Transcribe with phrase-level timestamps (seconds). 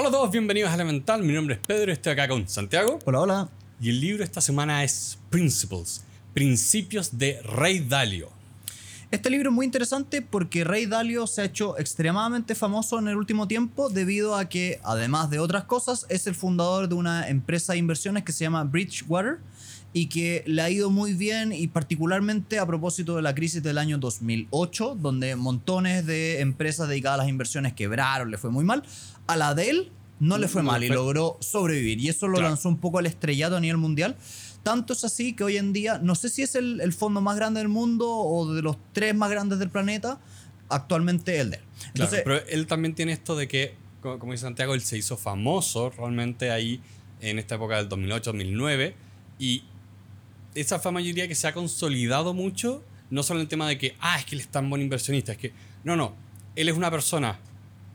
[0.00, 1.24] Hola a todos, bienvenidos a Elemental.
[1.24, 3.00] Mi nombre es Pedro, estoy acá con Santiago.
[3.04, 3.48] Hola, hola.
[3.80, 8.30] Y el libro esta semana es Principles, Principios de Rey Dalio.
[9.10, 13.16] Este libro es muy interesante porque Rey Dalio se ha hecho extremadamente famoso en el
[13.16, 17.72] último tiempo debido a que, además de otras cosas, es el fundador de una empresa
[17.72, 19.40] de inversiones que se llama Bridgewater
[20.00, 23.78] y que le ha ido muy bien y particularmente a propósito de la crisis del
[23.78, 28.82] año 2008, donde montones de empresas dedicadas a las inversiones quebraron, le fue muy mal.
[29.26, 32.48] A la de él no le fue mal y logró sobrevivir y eso lo Claro.
[32.50, 34.16] lanzó un poco al estrellato a nivel mundial.
[34.62, 37.36] Tanto es así que hoy en día, no sé si es el, el fondo más
[37.36, 40.20] grande del mundo o de los tres más grandes del planeta,
[40.68, 41.62] actualmente el de él.
[41.62, 44.98] Claro, Entonces, pero él también tiene esto de que, co- como dice Santiago, él se
[44.98, 46.80] hizo famoso realmente ahí
[47.20, 48.94] en esta época del 2008-2009
[49.38, 49.62] y
[50.54, 53.78] esa fama yo diría que se ha consolidado mucho, no solo en el tema de
[53.78, 55.52] que, ah, es que él es tan buen inversionista, es que,
[55.84, 56.14] no, no,
[56.56, 57.38] él es una persona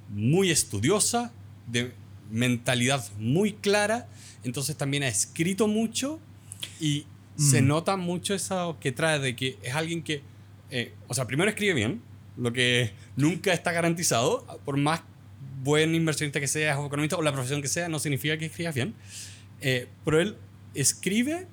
[0.09, 1.31] muy estudiosa,
[1.67, 1.91] de
[2.29, 4.07] mentalidad muy clara,
[4.43, 6.19] entonces también ha escrito mucho
[6.79, 7.05] y
[7.37, 7.67] se Mm.
[7.67, 10.21] nota mucho eso que trae de que es alguien que,
[10.69, 12.01] eh, o sea, primero escribe bien,
[12.37, 15.01] lo que nunca está garantizado, por más
[15.63, 18.75] buen inversionista que seas o economista o la profesión que sea, no significa que escribas
[18.75, 18.93] bien,
[19.65, 20.35] Eh, pero él
[20.75, 21.47] escribe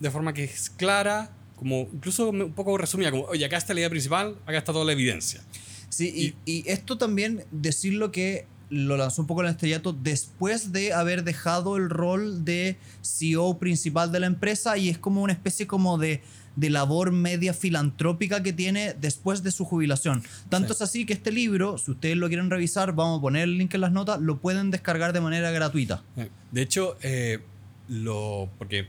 [0.00, 3.80] de forma que es clara, como incluso un poco resumida, como, oye, acá está la
[3.80, 5.42] idea principal, acá está toda la evidencia.
[5.88, 10.72] sí, y, y esto también decirlo que lo lanzó un poco en el estrellato después
[10.72, 15.32] de haber dejado el rol de CEO principal de la empresa y es como una
[15.32, 16.20] especie como de,
[16.56, 20.24] de labor media filantrópica que tiene después de su jubilación.
[20.48, 20.78] Tanto Sí.
[20.78, 23.72] es así que este libro, si ustedes lo quieren revisar, vamos a poner el link
[23.74, 26.02] en las notas, lo pueden descargar de manera gratuita.
[26.16, 27.38] Eh, De hecho, eh,
[27.88, 28.48] lo.
[28.58, 28.88] Porque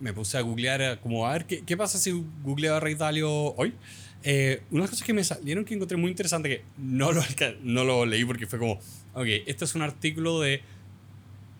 [0.00, 2.10] me puse a googlear, como a ver qué, qué pasa si
[2.42, 3.74] googleo a Rey Dalio hoy.
[4.22, 7.22] Eh, unas cosas que me salieron que encontré muy interesante, que no lo,
[7.62, 8.74] no lo leí porque fue como,
[9.14, 10.62] ok, este es un artículo de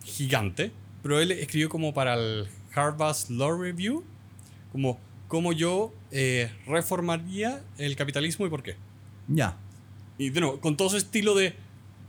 [0.05, 4.05] gigante, pero él escribió como para el Harvard Law Review,
[4.73, 4.99] como
[5.29, 8.77] cómo yo eh, reformaría el capitalismo y por qué.
[9.29, 9.59] Ya.
[10.19, 11.55] Y de nuevo, con todo su estilo de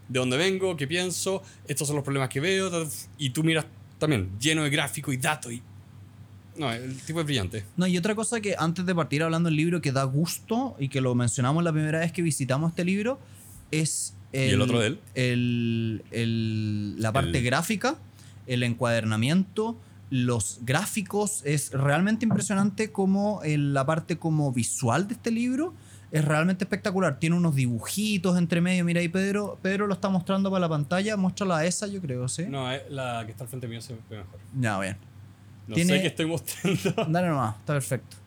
[0.09, 3.65] de dónde vengo, qué pienso, estos son los problemas que veo, y tú miras
[3.97, 5.61] también lleno de gráfico y datos y...
[6.57, 7.63] No, el tipo es brillante.
[7.75, 10.89] No, y otra cosa que antes de partir hablando del libro que da gusto y
[10.89, 13.19] que lo mencionamos la primera vez que visitamos este libro
[13.71, 14.99] es ¿Y el otro de él?
[15.15, 17.95] el- el- la parte El- gráfica,
[18.47, 19.77] el encuadernamiento,
[20.09, 21.41] los gráficos.
[21.45, 25.73] Es realmente impresionante como la parte como visual de este libro
[26.11, 27.19] es realmente espectacular.
[27.19, 28.85] Tiene unos dibujitos entre medio.
[28.85, 31.17] Mira ahí Pedro, Pedro lo está mostrando para la pantalla.
[31.17, 32.45] Muéstrala a esa, yo creo, ¿sí?
[32.47, 34.39] No, eh, la que está al frente mío se ve mejor.
[34.57, 34.95] Ya, bien.
[35.67, 37.05] No Tiene- sé qué estoy mostrando.
[37.09, 38.17] Dale nomás, está perfecto.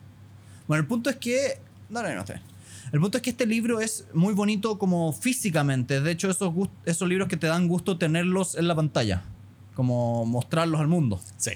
[0.67, 1.59] Bueno, el punto es que.
[1.89, 2.41] Dale, no bien.
[2.91, 6.01] El punto es que este libro es muy bonito como físicamente.
[6.01, 6.53] De hecho, esos,
[6.85, 9.23] esos libros que te dan gusto tenerlos en la pantalla.
[9.75, 11.19] Como mostrarlos al mundo.
[11.37, 11.51] Sí.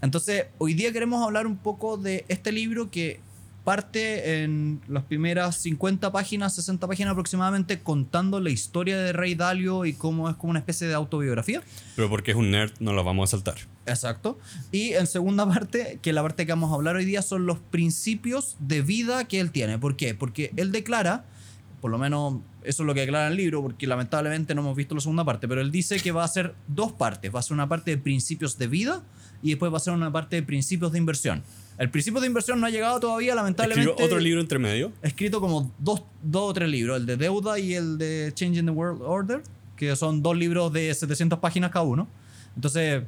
[0.00, 3.20] Entonces, hoy día queremos hablar un poco de este libro que
[3.64, 9.84] parte en las primeras 50 páginas, 60 páginas aproximadamente, contando la historia de Rey Dalio
[9.84, 11.62] y cómo es como una especie de autobiografía.
[11.96, 13.56] Pero porque es un nerd, no lo vamos a saltar.
[13.86, 14.38] Exacto.
[14.70, 17.58] Y en segunda parte, que la parte que vamos a hablar hoy día son los
[17.58, 19.78] principios de vida que él tiene.
[19.78, 20.14] ¿Por qué?
[20.14, 21.24] Porque él declara,
[21.80, 24.76] por lo menos eso es lo que declara en el libro, porque lamentablemente no hemos
[24.76, 27.34] visto la segunda parte, pero él dice que va a ser dos partes.
[27.34, 29.02] Va a ser una parte de principios de vida
[29.42, 31.42] y después va a ser una parte de principios de inversión.
[31.78, 33.90] El principio de inversión no ha llegado todavía, lamentablemente.
[33.90, 34.92] Escribió otro libro entre medio.
[35.02, 38.70] Escrito como dos, dos o tres libros, el de deuda y el de Changing the
[38.70, 39.42] World Order,
[39.76, 42.06] que son dos libros de 700 páginas cada uno.
[42.54, 43.02] Entonces,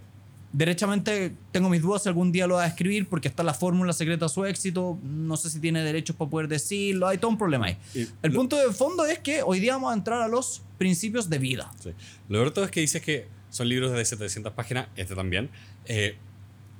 [0.56, 3.92] derechamente tengo mis dudas si algún día lo va a escribir porque está la fórmula
[3.92, 7.38] secreta a su éxito, no sé si tiene derechos para poder decirlo, hay todo un
[7.38, 7.76] problema ahí.
[7.94, 10.62] Y El lo- punto de fondo es que hoy día vamos a entrar a los
[10.78, 11.70] principios de vida.
[11.82, 11.90] Sí.
[12.28, 15.50] Lo verdad es que dices que son libros de 700 páginas, este también.
[15.86, 16.16] Eh,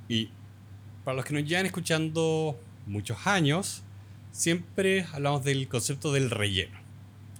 [0.07, 0.29] y
[1.03, 3.83] para los que nos llevan escuchando muchos años,
[4.31, 6.77] siempre hablamos del concepto del relleno.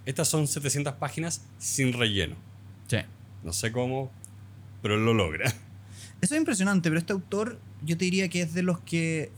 [0.04, 2.36] Estas son 700 páginas sin relleno.
[2.88, 2.98] Sí.
[3.42, 4.10] No sé cómo,
[4.82, 5.52] pero él lo logra.
[6.20, 9.30] Eso es impresionante, pero este autor yo te diría que es de los que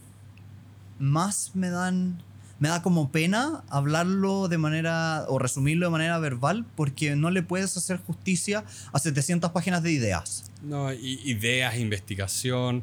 [0.99, 2.23] más me dan
[2.59, 7.43] me da como pena hablarlo de manera o resumirlo de manera verbal porque no le
[7.43, 10.51] puedes hacer justicia a 700 páginas de ideas.
[10.63, 12.83] No, ideas, investigación.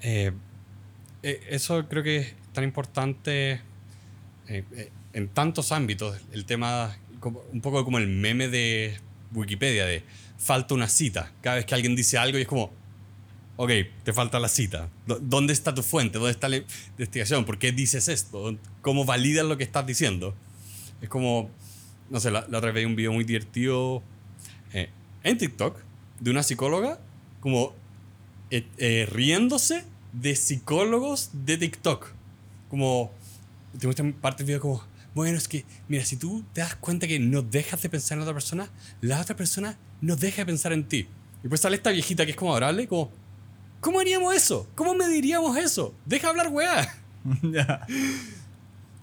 [0.00, 0.32] eh,
[1.22, 3.60] eh, eso creo que es tan importante
[4.48, 6.16] eh, en tantos ámbitos.
[6.32, 6.96] El tema,
[7.52, 8.98] un poco como el meme de
[9.34, 10.02] Wikipedia, de
[10.38, 11.30] falta una cita.
[11.42, 12.72] Cada vez que alguien dice algo y es como,
[13.62, 13.70] ok,
[14.04, 14.88] te falta la cita.
[15.06, 16.16] ¿Dó- ¿Dónde está tu fuente?
[16.18, 16.56] ¿Dónde está la
[16.96, 17.44] investigación?
[17.44, 18.56] ¿Por qué dices esto?
[18.80, 20.34] ¿Cómo validas lo que estás diciendo?
[21.02, 21.50] Es como,
[22.08, 24.02] no sé, la, la otra vez un video muy divertido
[24.72, 24.88] eh,
[25.24, 25.76] en TikTok
[26.20, 26.98] de una psicóloga
[27.40, 27.74] como
[28.50, 29.84] eh, eh, riéndose
[30.14, 32.12] de psicólogos de TikTok.
[32.70, 33.10] Como
[33.78, 34.82] te muestran parte del video como,
[35.14, 38.20] bueno, es que, mira, si tú te das cuenta que no dejas de pensar en
[38.20, 38.70] la otra persona,
[39.02, 41.06] la otra persona no deja de pensar en ti.
[41.44, 43.10] Y pues sale esta viejita que es como adorable, como,
[43.80, 44.68] ¿cómo haríamos eso?
[44.74, 45.94] ¿Cómo mediríamos eso?
[46.06, 46.96] Deja hablar, weá.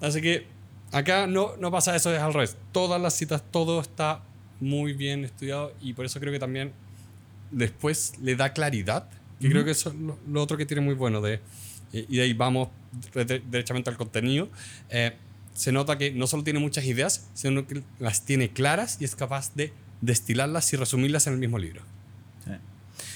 [0.01, 0.45] Así que
[0.91, 2.57] acá no, no pasa eso, es al revés.
[2.71, 4.21] Todas las citas, todo está
[4.59, 6.71] muy bien estudiado y por eso creo que también
[7.51, 9.09] después le da claridad,
[9.39, 11.35] que creo que eso es lo, otro que tiene muy bueno de...
[11.93, 12.69] eh, y de ahí vamos
[13.13, 14.49] de- derechamente al contenido.
[14.89, 15.13] eh,
[15.53, 19.15] se nota que no solo tiene muchas ideas, sino que las tiene claras y es
[19.15, 21.81] capaz de destilarlas y resumirlas en el mismo libro.
[22.45, 22.51] Sí.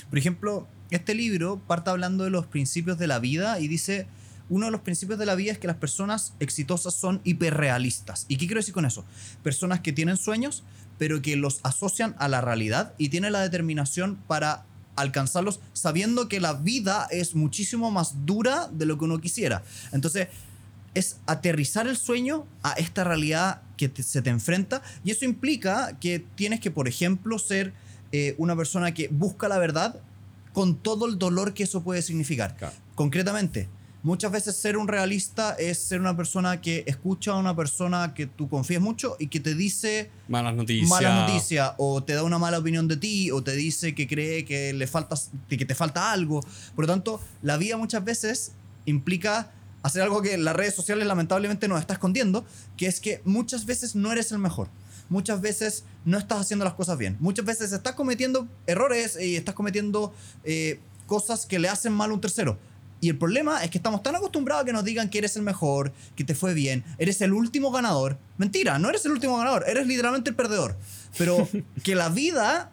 [0.10, 4.08] Por ejemplo, este libro parte hablando de los principios de la vida y dice,
[4.50, 8.26] uno de los principios de la vida es que las personas exitosas son hiperrealistas.
[8.28, 9.06] ¿Y qué quiero decir con eso?
[9.44, 10.64] Personas que tienen sueños,
[10.98, 14.66] pero que los asocian a la realidad y tienen la determinación para
[14.98, 19.64] alcanzarlos sabiendo que la vida es muchísimo más dura de lo que uno quisiera.
[19.94, 20.28] Entonces,
[20.94, 25.98] es aterrizar el sueño a esta realidad que te- se te enfrenta y eso implica
[26.02, 27.74] que tienes que, por ejemplo, ser
[28.12, 30.02] eh, una persona que busca la verdad
[30.54, 32.56] con todo el dolor que eso puede significar.
[32.58, 32.76] Claro.
[32.96, 33.70] Concretamente,
[34.04, 38.28] muchas veces ser un realista es ser una persona que escucha a una persona que
[38.28, 40.90] tú confías mucho y que te dice Malas noticias.
[40.90, 44.46] mala noticia o te da una mala opinión de ti o te dice que cree
[44.46, 45.16] que le falta
[45.48, 46.42] que te falta algo.
[46.76, 48.54] Por lo tanto, la vida muchas veces
[48.86, 49.52] implica
[49.84, 52.46] hacer algo que las redes sociales lamentablemente nos está escondiendo,
[52.78, 54.70] que es que muchas veces no eres el mejor.
[55.12, 57.18] Muchas veces no estás haciendo las cosas bien.
[57.20, 60.14] Muchas veces estás cometiendo errores y estás cometiendo
[60.46, 62.58] eh, cosas que le hacen mal a un tercero.
[63.02, 65.42] Y el problema es que estamos tan acostumbrados a que nos digan que eres el
[65.42, 68.18] mejor, que te fue bien, eres el último ganador.
[68.38, 70.78] Mentira, no eres el último ganador, eres literalmente el perdedor.
[71.18, 71.46] Pero
[71.84, 72.72] que la vida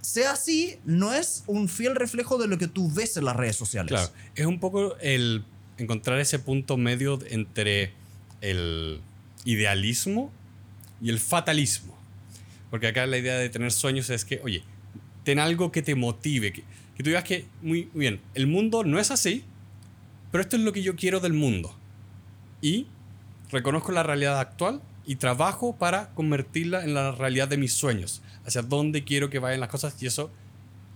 [0.00, 3.56] sea así no es un fiel reflejo de lo que tú ves en las redes
[3.56, 3.90] sociales.
[3.90, 5.44] Claro, es un poco el
[5.76, 7.92] encontrar ese punto medio entre
[8.40, 9.02] el
[9.44, 10.32] idealismo
[11.00, 11.96] y el fatalismo.
[12.70, 14.62] Porque acá la idea de tener sueños es que, oye,
[15.22, 16.64] ten algo que te motive, que,
[16.96, 19.44] que tú digas que, muy, muy bien, el mundo no es así,
[20.32, 21.74] pero esto es lo que yo quiero del mundo.
[22.60, 22.86] Y
[23.50, 28.62] reconozco la realidad actual y trabajo para convertirla en la realidad de mis sueños, hacia
[28.62, 30.30] dónde quiero que vayan las cosas y eso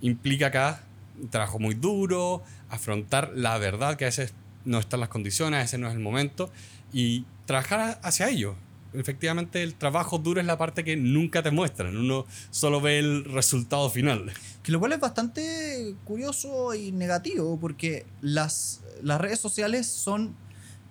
[0.00, 0.82] implica acá
[1.30, 4.34] trabajo muy duro, afrontar la verdad que a veces
[4.64, 6.50] no están las condiciones, a veces no es el momento
[6.92, 8.56] y trabajar hacia ello.
[8.94, 13.24] Efectivamente, el trabajo duro es la parte que nunca te muestran, uno solo ve el
[13.24, 14.32] resultado final.
[14.62, 20.34] Que lo cual es bastante curioso y negativo porque las, las redes sociales son,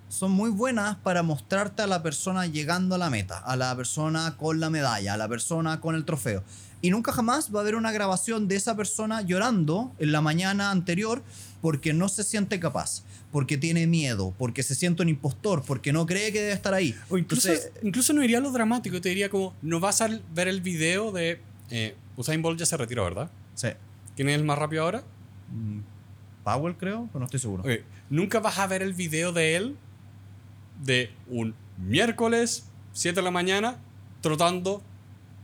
[0.10, 4.38] son muy buenas para mostrarte a la persona llegando a la meta, a la persona
[4.38, 6.44] con la medalla, a la persona con el trofeo.
[6.82, 10.70] Y nunca jamás va a haber una grabación de esa persona llorando en la mañana
[10.70, 11.24] anterior
[11.62, 16.06] porque no se siente capaz, porque tiene miedo, porque se siente un impostor, porque no
[16.06, 16.96] cree que debe estar ahí.
[17.10, 20.10] O incluso, Entonces, incluso no iría a lo dramático, te diría como, no vas a
[20.34, 21.40] ver el video de...
[21.70, 23.30] Eh, Usain Bolt ya se retiró, ¿verdad?
[23.56, 23.70] sí.
[24.16, 25.04] ¿Quién es el más rápido ahora?
[25.52, 25.82] Mm,
[26.44, 27.64] Powell creo, pero no estoy seguro.
[28.10, 29.78] Nunca vas a ver el video de él
[30.84, 33.78] de un miércoles, 7 de la mañana,
[34.22, 34.82] trotando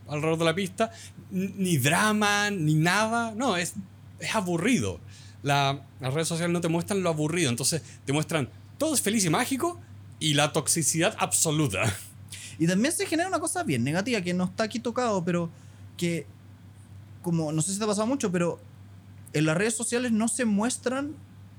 [0.07, 0.91] alrededor de la pista.
[1.29, 3.33] Ni drama, ni nada.
[3.35, 3.73] No, es,
[4.19, 4.99] es aburrido.
[5.43, 9.23] La, las redes sociales no te muestran lo aburrido, entonces te muestran todo es feliz
[9.25, 9.79] y mágico
[10.19, 11.83] y la toxicidad absoluta.
[12.59, 15.49] Y también se genera una cosa bien negativa que no está aquí tocado, pero
[15.97, 16.27] que,
[17.21, 18.59] como no sé si te ha pasado mucho, pero
[19.33, 21.15] en las redes sociales no se muestran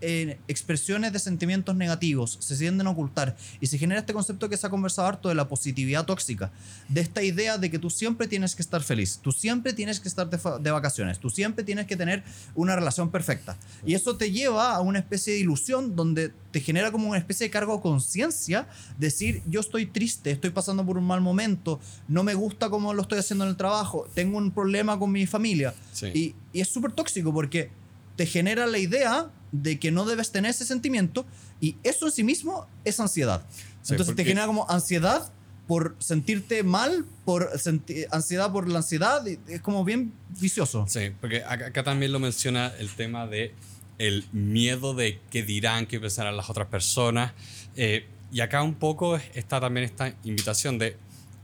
[0.07, 3.37] eh, expresiones de sentimientos negativos, se tienden a ocultar.
[3.59, 6.53] Y se genera este concepto que se ha conversado harto de la positividad tóxica,
[6.91, 10.09] de esta idea de que tú siempre tienes que estar feliz, tú siempre tienes que
[10.09, 12.23] estar de, de vacaciones, tú siempre tienes que tener
[12.55, 13.57] una relación perfecta.
[13.87, 17.47] Y eso te lleva a una especie de ilusión donde te genera como una especie
[17.47, 18.69] de cargo de conciencia,
[18.99, 23.01] decir yo estoy triste, estoy pasando por un mal momento, no me gusta cómo lo
[23.01, 25.73] estoy haciendo en el trabajo, tengo un problema con mi familia.
[25.93, 26.07] Sí.
[26.13, 27.71] Y, y es súper tóxico porque
[28.17, 29.31] te genera la idea
[29.63, 31.25] de que no debes tener ese sentimiento
[31.61, 33.47] y eso en sí mismo es ansiedad.
[33.83, 35.33] Sí, Entonces te genera como ansiedad
[35.69, 40.87] por sentirte mal, por senti- ansiedad por la ansiedad, es como bien vicioso.
[40.89, 43.55] Sí, porque acá, también lo menciona el tema de
[43.99, 47.33] el miedo de qué dirán, qué pensarán las otras personas.
[47.77, 50.97] Eh, y acá un poco está también esta invitación de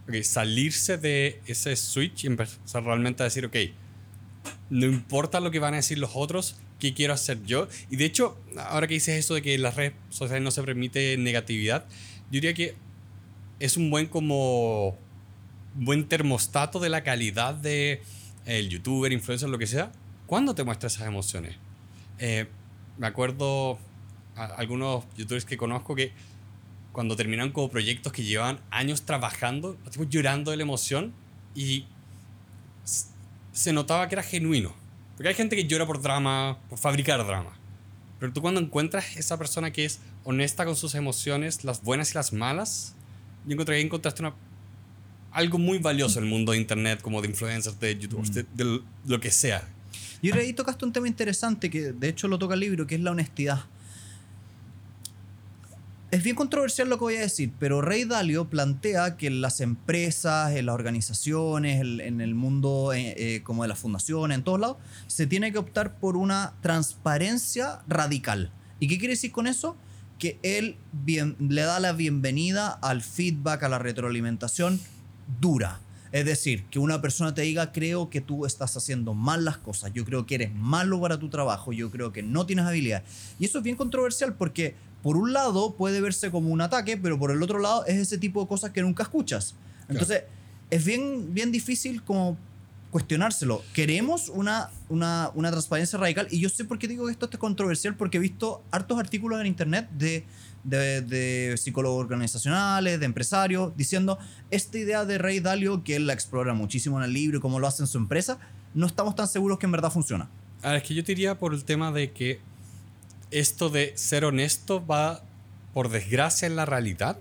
[0.09, 3.57] ok, salirse de ese switch y empezar realmente a decir, ok,
[4.69, 7.68] no importa lo que van a decir los otros, ¿qué quiero hacer yo?
[7.90, 11.16] Y de hecho, ahora que dices eso de que las redes sociales no se permite
[11.16, 11.84] negatividad,
[12.32, 12.75] yo diría que
[13.60, 14.96] es un buen como
[15.75, 18.02] buen termostato de la calidad de
[18.46, 19.92] el youtuber, influencer, lo que sea,
[20.30, 21.56] ¿Cuándo te muestra esas emociones?
[22.20, 22.46] Eh,
[22.99, 23.80] me acuerdo
[24.37, 26.12] a algunos youtubers que conozco que
[26.92, 31.12] cuando terminan como proyectos que llevan años trabajando, los llorando de la emoción
[31.56, 31.87] y
[33.50, 34.72] se notaba que era genuino.
[35.20, 37.50] Porque hay gente que llora por drama, por fabricar drama.
[38.18, 42.14] Pero tú cuando encuentras esa persona que es honesta con sus emociones, las buenas y
[42.14, 42.94] las malas,
[43.44, 44.34] yo encontré que encontraste una,
[45.30, 48.80] algo muy valioso en el mundo de internet, como de influencers, de youtubers, de, de
[49.04, 49.68] lo que sea.
[50.22, 53.02] Y ahí tocaste un tema interesante que de hecho lo toca el libro, que es
[53.02, 53.66] la honestidad.
[56.11, 59.61] Es bien controversial lo que voy a decir, pero Rey Dalio plantea que en las
[59.61, 64.59] empresas, en las organizaciones, en el mundo eh, eh, como de las fundaciones, en todos
[64.59, 68.50] lados, se tiene que optar por una transparencia radical.
[68.81, 69.76] ¿Y qué quiere decir con eso?
[70.19, 74.81] Que él bien, le da la bienvenida al feedback, a la retroalimentación
[75.40, 75.79] dura.
[76.11, 79.93] Es decir, que una persona te diga, creo que tú estás haciendo mal las cosas,
[79.95, 83.05] yo creo que eres malo para tu trabajo, yo creo que no tienes habilidad.
[83.38, 87.19] Y eso es bien controversial porque por un lado puede verse como un ataque, pero
[87.19, 89.54] por el otro lado es ese tipo de cosas que nunca escuchas.
[89.88, 90.25] Entonces,
[90.71, 92.37] es bien, bien difícil como
[92.90, 93.62] cuestionárselo.
[93.73, 97.38] Queremos una, una, una, transparencia radical y yo sé por qué digo que esto es
[97.38, 100.25] controversial porque he visto hartos artículos en internet de,
[100.64, 104.19] de, de, psicólogos organizacionales, de empresarios, diciendo
[104.50, 107.61] esta idea de Rey Dalio, que él la explora muchísimo en el libro y cómo
[107.61, 108.38] lo hace en su empresa,
[108.75, 110.28] no estamos tan seguros que en verdad funciona.
[110.62, 112.40] A ver, es que yo diría por el tema de que
[113.30, 115.22] esto de ser honesto va,
[115.72, 117.18] por desgracia, en la realidad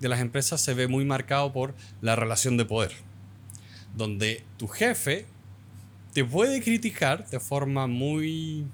[0.00, 2.92] de las empresas se ve muy marcado por la relación de poder,
[3.96, 5.26] donde tu jefe
[6.12, 8.66] te puede criticar de forma muy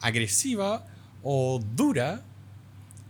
[0.00, 0.86] agresiva
[1.24, 2.22] o dura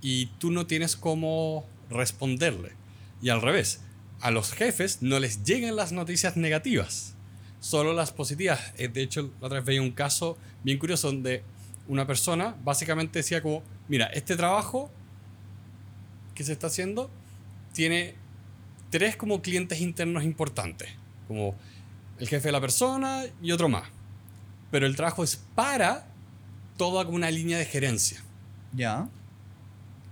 [0.00, 2.72] y tú no tienes cómo responderle.
[3.20, 3.80] Y al revés,
[4.20, 7.14] a los jefes no les llegan las noticias negativas,
[7.60, 8.60] solo las positivas.
[8.78, 11.42] Eh, de hecho, la otra vez veía un caso bien curioso donde
[11.88, 14.90] una persona básicamente decía como, mira, este trabajo
[16.34, 17.10] que se está haciendo
[17.72, 18.14] tiene
[18.90, 20.90] tres como clientes internos importantes,
[21.26, 21.54] como
[22.18, 23.88] el jefe de la persona y otro más.
[24.70, 26.06] Pero el trabajo es para
[26.76, 28.22] toda una línea de gerencia.
[28.72, 29.08] Ya.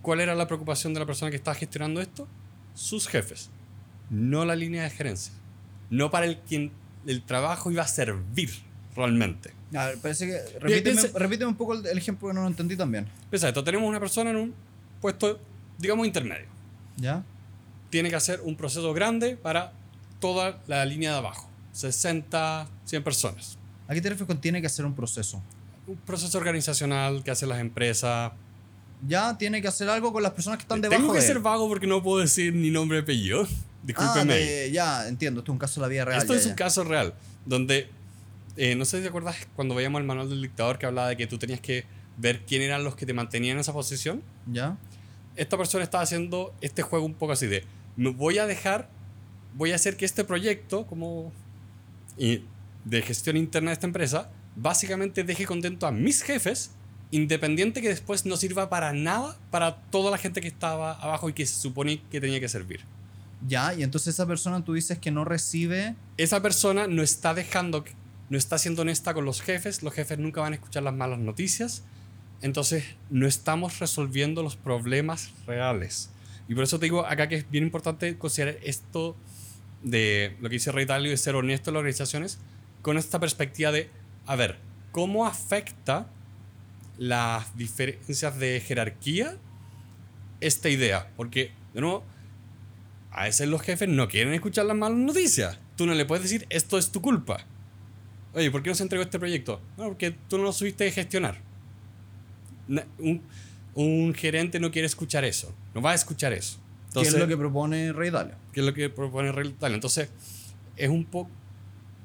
[0.03, 2.27] ¿Cuál era la preocupación de la persona que estaba gestionando esto?
[2.75, 3.51] Sus jefes,
[4.09, 5.33] no la línea de gerencia.
[5.91, 6.73] No para el quien
[7.07, 8.51] el trabajo iba a servir
[8.95, 9.56] realmente.
[9.75, 10.59] A ver, parece que.
[10.61, 13.07] Repíteme, repíteme un poco el, ejemplo que no lo entendí también.
[13.33, 14.55] Esto: tenemos una persona en un
[15.01, 15.41] puesto,
[15.79, 16.47] digamos, intermedio.
[16.97, 17.25] ¿Ya?
[17.91, 19.73] Tiene que hacer un proceso grande para
[20.21, 23.59] toda la línea de abajo: 60, 100 personas.
[23.89, 25.43] ¿A qué te refieres con tiene que hacer un proceso?
[25.87, 28.33] Un proceso organizacional que hacen las empresas.
[29.07, 31.01] Ya, tiene que hacer algo con las personas que están debajo.
[31.01, 33.47] Tengo que de ser vago porque no puedo decir ni nombre de apellido.
[33.83, 34.35] Discúlpeme.
[34.35, 35.41] Ah, de, ya, entiendo.
[35.41, 36.19] Esto es un caso de la vida real.
[36.19, 36.51] Esto ya, es ya.
[36.51, 37.15] un caso real.
[37.45, 37.89] Donde
[38.57, 41.17] eh, no sé si te acuerdas cuando veíamos el manual del dictador que hablaba de
[41.17, 41.85] que tú tenías que
[42.17, 44.23] ver quién eran los que te mantenían en esa posición.
[44.51, 44.79] ¿Ya?
[45.37, 47.65] Esta persona estaba haciendo este juego un poco así de,
[47.97, 48.89] me voy a dejar,
[49.55, 51.33] voy a hacer que este proyecto como
[52.17, 56.71] de gestión interna de esta empresa básicamente deje contento a mis jefes,
[57.11, 61.35] independiente que después no sirva para nada para toda la gente que estaba abajo y
[61.35, 62.81] que se supone que tenía que servir.
[63.47, 65.95] Ya, y entonces esa persona tú dices que no recibe...
[66.17, 67.85] Esa persona no está dejando
[68.29, 71.19] no está siendo honesta con los jefes, los jefes nunca van a escuchar las malas
[71.19, 71.85] noticias,
[72.43, 76.11] entonces no estamos resolviendo los problemas reales.
[76.49, 79.17] Y por eso te digo acá que es bien importante considerar esto
[79.83, 82.39] de lo que dice Rey Dalio de ser honesto en las organizaciones
[82.83, 83.91] con esta perspectiva de,
[84.27, 84.59] a ver,
[84.93, 86.09] ¿cómo afecta
[86.99, 89.37] las diferencias de jerarquía
[90.41, 91.11] esta idea?
[91.17, 92.05] Porque, de nuevo,
[93.11, 95.59] a veces los jefes no quieren escuchar las malas noticias.
[95.77, 97.45] Tú no le puedes decir, esto es tu culpa.
[98.37, 99.63] Oye, ¿por qué no se entregó este proyecto?
[99.79, 101.41] No, porque tú no lo subiste a gestionar.
[102.99, 103.23] Un,
[103.75, 105.55] un, gerente no quiere escuchar eso.
[105.75, 106.59] No va a escuchar eso.
[106.89, 108.35] Entonces, ¿Qué es lo que propone Rey Dalio?
[108.53, 109.77] ¿Qué es lo que propone Rey Dalio?
[109.77, 110.11] Entonces,
[110.77, 111.31] es un poco...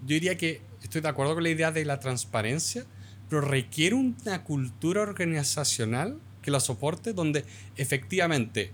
[0.04, 2.86] Yo diría que estoy de acuerdo con la idea de la transparencia,
[3.30, 7.44] pero requiere una cultura organizacional que la soporte, donde
[7.76, 8.72] efectivamente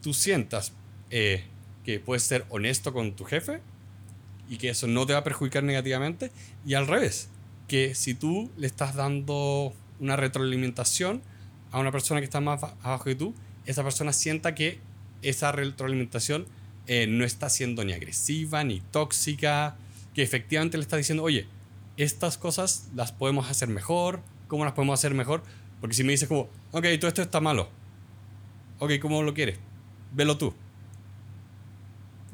[0.00, 0.72] tú sientas
[1.10, 1.42] eh,
[1.84, 3.62] que puedes ser honesto con tu jefe,
[4.48, 6.30] y que eso no te va a perjudicar negativamente.
[6.66, 7.28] Y al revés,
[7.66, 11.22] que si tú le estás dando una retroalimentación
[11.70, 13.34] a una persona que está más abajo que tú,
[13.66, 14.78] esa persona sienta que
[15.22, 16.46] esa retroalimentación
[16.86, 19.76] eh, no está siendo ni agresiva ni tóxica,
[20.14, 21.46] que efectivamente le está diciendo, oye,
[21.98, 25.42] estas cosas las podemos hacer mejor, ¿cómo las podemos hacer mejor?
[25.80, 27.68] Porque si me dices como, ok, todo esto está malo,
[28.78, 29.58] ok, ¿cómo lo quieres?
[30.12, 30.54] Velo tú.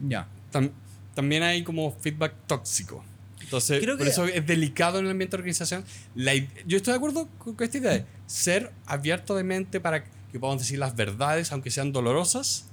[0.07, 0.29] Ya.
[0.51, 0.71] Tam
[1.15, 3.05] también hay como feedback tóxico.
[3.41, 5.85] Entonces, Creo por que- eso es delicado en el ambiente de organización.
[6.15, 10.05] La yo estoy de acuerdo con, con esta idea de ser abierto de mente para
[10.05, 12.65] que podamos decir las verdades, aunque sean dolorosas,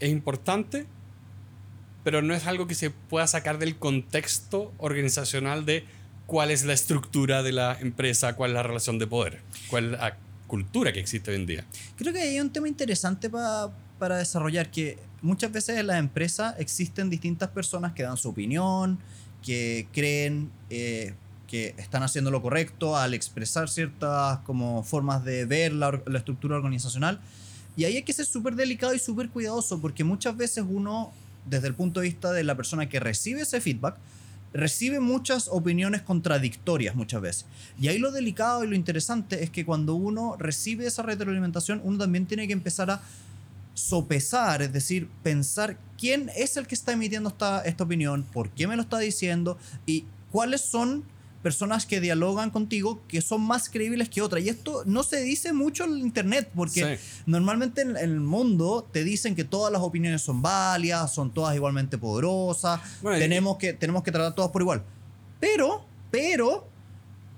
[0.00, 0.86] es importante,
[2.04, 5.84] pero no es algo que se pueda sacar del contexto organizacional de
[6.26, 9.90] cuál es la estructura de la empresa, cuál es la relación de poder, cuál es
[10.00, 11.64] la cultura que existe hoy en día.
[11.96, 16.54] Creo que hay un tema interesante pa- para desarrollar, que muchas veces en las empresas
[16.58, 18.98] existen distintas personas que dan su opinión,
[19.42, 21.14] que creen eh,
[21.46, 26.56] que están haciendo lo correcto al expresar ciertas como formas de ver la, la estructura
[26.56, 27.20] organizacional.
[27.76, 31.12] Y ahí hay que ser súper delicado y súper cuidadoso, porque muchas veces uno,
[31.46, 33.96] desde el punto de vista de la persona que recibe ese feedback,
[34.52, 37.46] recibe muchas opiniones contradictorias muchas veces.
[37.80, 41.98] Y ahí lo delicado y lo interesante es que cuando uno recibe esa retroalimentación, uno
[41.98, 43.00] también tiene que empezar a
[43.80, 48.66] sopesar, es decir, pensar quién es el que está emitiendo esta, esta opinión, por qué
[48.66, 51.04] me lo está diciendo y cuáles son
[51.42, 54.44] personas que dialogan contigo que son más creíbles que otras.
[54.44, 57.22] Y esto no se dice mucho en internet, porque Sí.
[57.26, 61.96] normalmente en, el mundo te dicen que todas las opiniones son válidas, son todas igualmente
[61.96, 64.82] poderosas, Bueno, y- tenemos, que, tenemos que tratar todas por igual.
[65.40, 66.68] Pero, pero,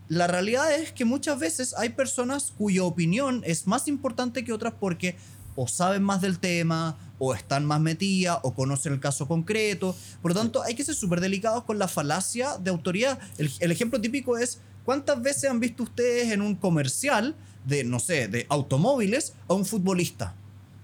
[0.09, 4.75] la realidad es que muchas veces hay personas cuya opinión es más importante que otras
[4.79, 5.17] porque
[5.57, 9.95] o saben más del tema, o están más metidas, o conocen el caso concreto.
[10.21, 13.19] Por lo tanto, hay que ser súper delicados con la falacia de autoridad.
[13.39, 18.01] El, el ejemplo típico es, ¿cuántas veces han visto ustedes en un comercial de, no
[18.01, 20.35] sé, de automóviles a un futbolista?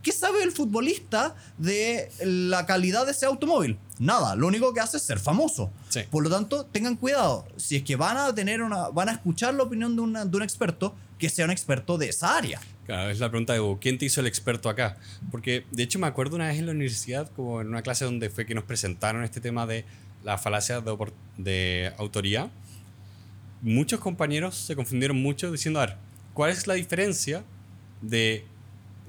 [0.03, 3.79] ¿Qué sabe el futbolista de la calidad de ese automóvil?
[3.99, 5.71] Nada, lo único que hace es ser famoso.
[5.89, 6.01] Sí.
[6.11, 7.47] Por lo tanto, tengan cuidado.
[7.57, 10.37] Si es que van a tener una, van a escuchar la opinión de, una- de
[10.37, 12.61] un experto, que sea un experto de esa área.
[12.87, 14.97] Claro, es la pregunta de ¿quién te hizo el experto acá?
[15.33, 18.31] Porque de hecho me acuerdo una vez en la universidad, como en una clase donde
[18.31, 19.85] fue que nos presentaron este tema de
[20.25, 20.97] la falacia de,
[21.37, 22.51] de autoría.
[23.61, 25.97] Muchos compañeros se confundieron mucho diciendo, a ver,
[26.35, 27.43] ¿cuál es la diferencia
[28.01, 28.47] de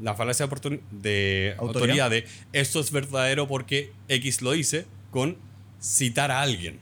[0.01, 5.37] la falacia de, oportun- de esto es verdadero porque X lo dice con
[5.81, 6.79] citar a alguien?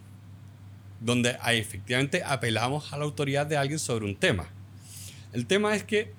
[1.00, 4.50] Donde ahí efectivamente apelamos a la autoridad de alguien sobre un tema.
[5.34, 6.12] El tema es que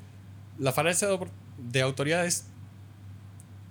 [0.59, 1.19] la falacia de,
[1.59, 2.47] de autoridad es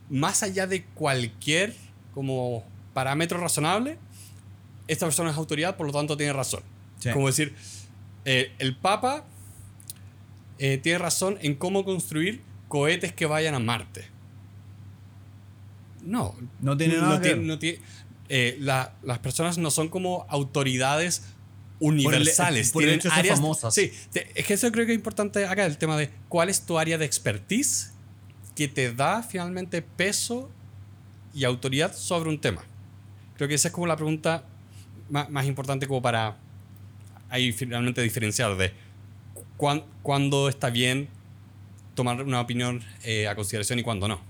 [0.10, 1.74] más allá de cualquier
[2.14, 2.64] como
[2.94, 3.98] parámetro razonable,
[4.88, 6.62] esta persona es autoridad, por lo tanto tiene razón.
[7.00, 7.12] Sí.
[7.12, 7.54] Como decir,
[8.26, 9.26] eh, el Papa
[10.60, 14.06] eh, tiene razón en cómo construir cohetes que vayan a Marte.
[16.04, 16.36] No.
[16.62, 17.38] No tiene nada que ver.
[17.40, 17.80] no tiene-
[18.30, 21.24] eh, la- las personas no son como autoridades
[21.80, 22.72] universales.
[22.72, 23.74] por el tienen áreas- famosas.
[23.74, 23.92] Sí,
[24.36, 26.98] es que eso creo que es importante acá, el tema de cuál es tu área
[26.98, 27.94] de expertise
[28.56, 30.50] que te da finalmente peso
[31.34, 32.64] y autoridad sobre un tema.
[33.36, 34.46] Creo que esa es como la pregunta
[35.10, 36.38] más, más importante como para
[37.30, 38.74] ahí finalmente diferenciar de
[39.58, 41.10] cuán- cuándo está bien
[41.98, 44.22] tomar una opinión eh, a consideración y cuándo no.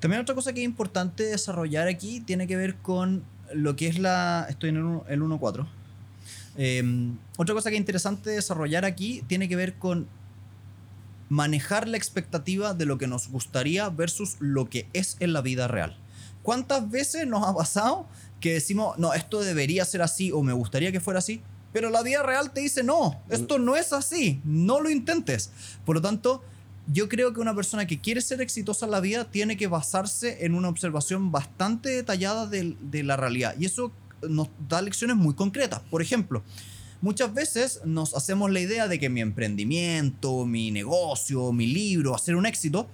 [0.00, 3.22] También otra cosa que es importante desarrollar aquí tiene que ver con
[3.52, 4.46] lo que es la...
[4.48, 5.66] Estoy en el uno- el 1.4.
[6.56, 10.06] Eh, otra cosa que es interesante desarrollar aquí tiene que ver con
[11.28, 15.68] manejar la expectativa de lo que nos gustaría versus lo que es en la vida
[15.68, 15.96] real.
[16.42, 18.06] ¿Cuántas veces nos ha pasado
[18.40, 21.42] que decimos, no, esto debería ser así o me gustaría que fuera así?
[21.72, 25.50] Pero la vida real te dice, no, esto no es así, no lo intentes.
[25.84, 26.42] Por lo tanto,
[26.92, 30.44] yo creo que una persona que quiere ser exitosa en la vida tiene que basarse
[30.44, 33.54] en una observación bastante detallada de, de la realidad.
[33.58, 33.92] Y eso
[34.28, 35.80] nos da lecciones muy concretas.
[35.90, 36.42] Por ejemplo,
[37.00, 42.36] muchas veces nos hacemos la idea de que mi emprendimiento, mi negocio, mi libro va
[42.36, 42.88] un éxito,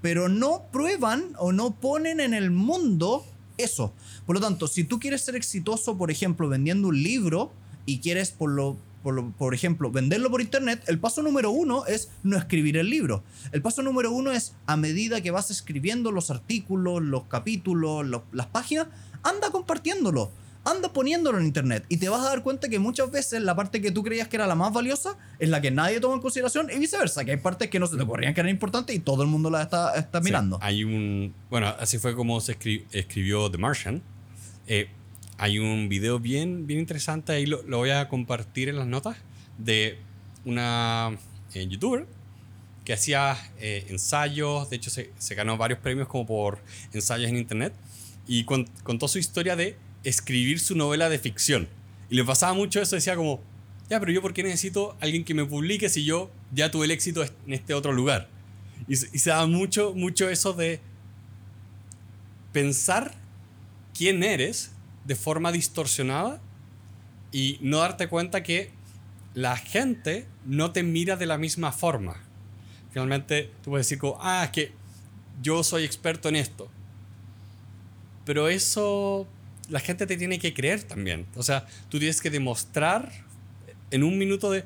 [0.00, 3.24] pero no prueban o no ponen en el mundo
[3.56, 3.92] eso.
[4.26, 7.52] Por lo tanto, si tú quieres ser exitoso, por ejemplo, vendiendo un libro
[7.86, 11.86] y quieres, por lo, por, lo- por ejemplo, venderlo por internet, el paso número uno
[11.86, 13.22] es no escribir el libro.
[13.52, 18.22] El paso número uno es, a medida que vas escribiendo los artículos, los capítulos, los-
[18.32, 18.86] las páginas,
[19.22, 20.30] anda compartiéndolo.
[20.64, 23.82] Anda poniéndolo en internet y te vas a dar cuenta que muchas veces la parte
[23.82, 26.68] que tú creías que era la más valiosa es la que nadie toma en consideración
[26.72, 29.24] y viceversa, que hay partes que no se te ocurrían que eran importantes y todo
[29.24, 30.60] el mundo las está, está Sí, mirando.
[30.62, 31.34] hay un.
[31.50, 34.02] Bueno, así fue como se escri- escribió The Martian.
[34.68, 34.88] Eh,
[35.42, 39.16] hay un video bien, bien interesante, ahí lo, lo voy a compartir en las notas,
[39.58, 39.98] de
[40.44, 41.18] una
[41.52, 42.06] eh, youtuber
[42.84, 46.60] que hacía eh, ensayos, de hecho se, se ganó varios premios como por
[46.92, 47.72] ensayos en internet,
[48.28, 51.68] y con- contó su historia de escribir su novela de ficción.
[52.08, 53.40] Y le pasaba mucho eso, decía como,
[53.90, 56.92] ya, pero yo por qué necesito alguien que me publique si yo ya tuve el
[56.92, 58.28] éxito en este otro lugar.
[58.86, 60.78] Y, y se da mucho, mucho eso de
[62.52, 63.12] pensar
[63.92, 64.70] quién eres
[65.04, 66.40] de forma distorsionada
[67.32, 68.70] y no darte cuenta que
[69.34, 72.22] la gente no te mira de la misma forma.
[72.90, 74.72] Finalmente, tú puedes decir como, ah, es que
[75.40, 76.68] yo soy experto en esto.
[78.24, 79.26] Pero eso
[79.68, 81.26] la gente te tiene que creer también.
[81.34, 83.10] O sea, tú tienes que demostrar
[83.90, 84.64] en un minuto de,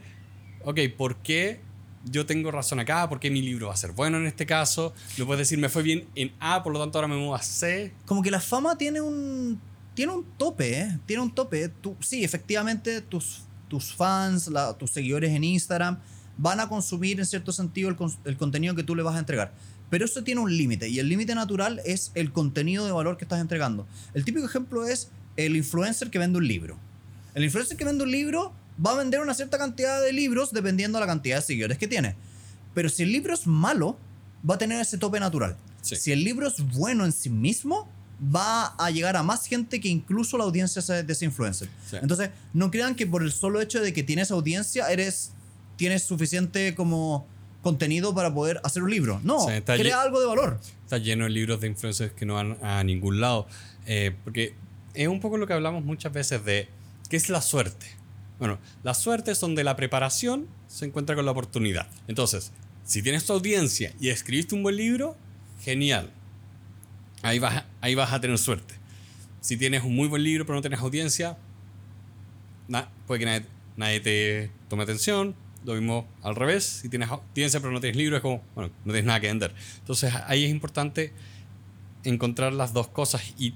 [0.64, 1.61] ok, ¿por qué
[2.05, 3.09] yo tengo razón acá?
[3.09, 4.92] ¿Por qué mi libro va a ser bueno en este caso?
[5.16, 7.42] No puedes decir, me fue bien en A, por lo tanto ahora me muevo a
[7.42, 7.92] C.
[8.05, 9.61] Como que la fama tiene un,
[9.97, 10.99] tiene un tope, ¿eh?
[11.07, 11.69] Tiene un tope.
[11.69, 15.99] Tú, sí, efectivamente, tus, tus fans, tus seguidores en Instagram
[16.37, 19.55] van a consumir en cierto sentido el, el contenido que tú le vas a entregar.
[19.89, 23.25] Pero eso tiene un límite y el límite natural es el contenido de valor que
[23.25, 23.87] estás entregando.
[24.13, 26.77] El típico ejemplo es el influencer que vende un libro.
[27.35, 28.53] El influencer que vende un libro
[28.85, 31.89] va a vender una cierta cantidad de libros dependiendo de la cantidad de seguidores que
[31.89, 32.17] tiene.
[32.75, 33.97] Pero si el libro es malo,
[34.49, 35.57] va a tener ese tope natural.
[35.81, 37.89] Si el libro es bueno en sí mismo,
[38.20, 41.68] va a llegar a más gente que incluso la audiencia de ese influencer.
[41.92, 45.33] Entonces, no crean que por el solo hecho de que tienes audiencia, eres,
[45.76, 47.26] tienes suficiente como
[47.62, 49.20] contenido para poder hacer un libro.
[49.24, 50.61] No, crea algo de valor.
[50.85, 53.46] Está lleno de libros de influencers que no van a ningún lado.
[53.87, 54.55] Eh, porque
[54.94, 56.68] es un poco lo que hablamos muchas veces de
[57.09, 57.87] qué es la suerte.
[58.38, 61.88] Bueno, la suerte es donde la preparación se encuentra con la oportunidad.
[62.07, 62.52] Entonces,
[62.85, 65.16] si tienes tu audiencia y escribiste un buen libro,
[65.62, 66.12] genial.
[67.27, 68.75] Ahí vas, ahí vas a tener suerte.
[69.41, 71.37] Si tienes un muy buen libro pero no tienes audiencia,
[73.07, 75.35] puede que nadie, nadie te tome atención,
[75.65, 78.93] lo mismo al revés, si tienes audiencia pero no tienes libro, es como, bueno, no
[78.93, 79.55] tienes nada que vender.
[79.79, 81.12] Entonces ahí es importante
[82.05, 83.35] encontrar las dos cosas.
[83.39, 83.55] Y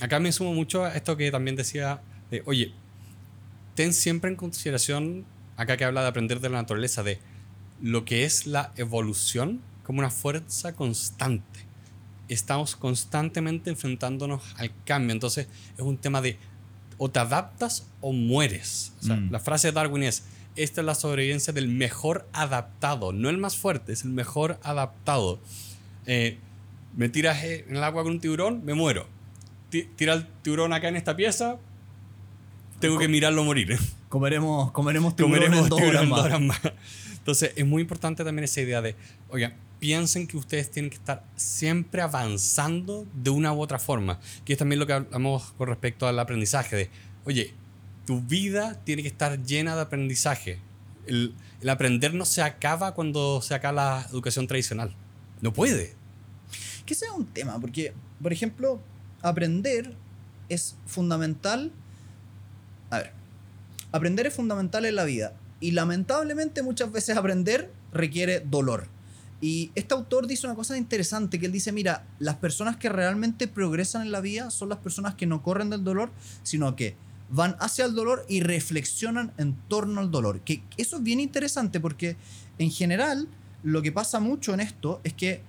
[0.00, 2.72] acá me sumo mucho a esto que también decía, de, oye,
[3.74, 5.24] ten siempre en consideración,
[5.56, 7.18] acá que habla de aprender de la naturaleza, de
[7.80, 11.63] lo que es la evolución como una fuerza constante.
[12.28, 15.12] Estamos constantemente enfrentándonos al cambio.
[15.12, 16.38] Entonces es un tema de
[16.98, 18.92] o te adaptas o mueres.
[19.02, 19.30] Mm.
[19.30, 20.24] La frase de Darwin es,
[20.56, 25.40] esta es la sobrevivencia del mejor adaptado, no el más fuerte, es el mejor adaptado.
[26.06, 26.38] Eh,
[26.96, 29.08] me tiras en el agua con un tiburón, me muero.
[29.70, 31.58] Tira el tiburón acá en esta pieza,
[32.78, 33.76] tengo que mirarlo morir.
[34.08, 36.60] Comeremos, comeremos tiburón dos horas más.
[37.18, 38.94] Entonces, es muy importante también esa idea de,
[39.28, 39.54] oigan,
[39.84, 44.18] piensen que ustedes tienen que estar siempre avanzando de una u otra forma.
[44.46, 46.90] Que es también lo que hablamos con respecto al aprendizaje, de,
[47.26, 47.52] oye,
[48.06, 50.58] tu vida tiene que estar llena de aprendizaje.
[51.06, 51.34] El,
[51.68, 54.96] aprender no se acaba cuando se acaba la educación tradicional.
[55.42, 55.92] No puede.
[56.86, 57.92] Que sea un tema, porque,
[58.22, 58.80] por ejemplo,
[59.20, 59.94] aprender
[60.48, 61.72] es fundamental.
[62.88, 63.12] A ver,
[63.92, 65.34] aprender es fundamental en la vida.
[65.60, 68.93] Y lamentablemente muchas veces aprender requiere dolor.
[69.44, 73.46] Y este autor dice una cosa interesante, que él dice, mira, las personas que realmente
[73.46, 76.10] progresan en la vida son las personas que no corren del dolor,
[76.42, 76.96] sino que
[77.28, 80.40] van hacia el dolor y reflexionan en torno al dolor.
[80.40, 82.16] Que eso es bien interesante porque
[82.56, 83.28] en general
[83.62, 85.42] lo que pasa mucho en esto es que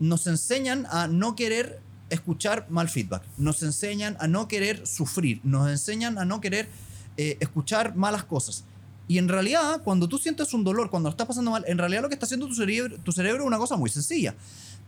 [0.00, 5.70] nos enseñan a no querer escuchar mal feedback, nos enseñan a no querer sufrir, nos
[5.70, 6.70] enseñan a no querer
[7.18, 8.64] eh, escuchar malas cosas.
[9.08, 12.02] Y en realidad, cuando tú sientes un dolor, cuando lo estás pasando mal, en realidad
[12.02, 14.34] lo que está haciendo tu cerebro, tu cerebro es una cosa muy sencilla.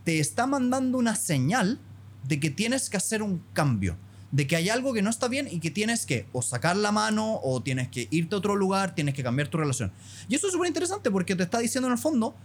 [0.03, 1.79] Te está mandando una señal
[2.27, 3.97] de que tienes que hacer un cambio
[4.35, 6.91] de que hay algo que no está bien y que tienes que o sacar la
[6.91, 9.93] mano o tienes que irte a otro lugar, tienes que cambiar tu relación.
[10.27, 12.35] Y eso es súper interesante porque te está diciendo en el fondo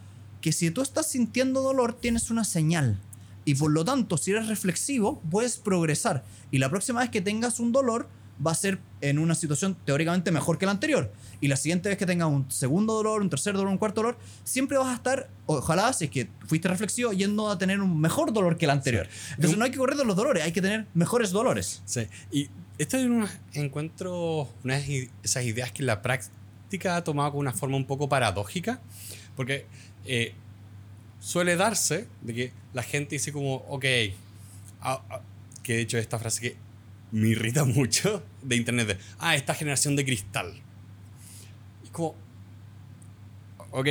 [0.40, 3.00] que si tú estás sintiendo dolor, tienes una señal.
[3.44, 6.24] Y por lo tanto, si eres reflexivo, puedes progresar.
[6.52, 8.08] Y la próxima vez que tengas un dolor,
[8.44, 11.12] va a ser en una situación teóricamente mejor que la anterior.
[11.40, 14.18] Y la siguiente vez que tengas un segundo dolor, un tercer dolor, un cuarto dolor,
[14.44, 18.32] siempre vas a estar, ojalá, si es que fuiste reflexivo, yendo a tener un mejor
[18.32, 19.08] dolor que el anterior.
[19.30, 21.82] Entonces no hay que correr de los dolores, hay que tener mejores dolores.
[21.84, 22.48] Sí, y
[22.78, 27.52] esto es un encuentro, una de esas ideas que la práctica ha tomado con una
[27.52, 28.80] forma un poco paradójica,
[29.36, 29.66] porque
[30.06, 30.34] eh,
[31.20, 33.84] suele darse de que la gente dice como, ok,
[34.80, 35.20] ah, ah",
[35.62, 36.69] que de hecho esta frase que
[37.12, 38.98] me irrita mucho de internet.
[39.18, 40.54] Ah, esta generación de cristal.
[41.84, 42.14] Y como,
[43.70, 43.88] ok,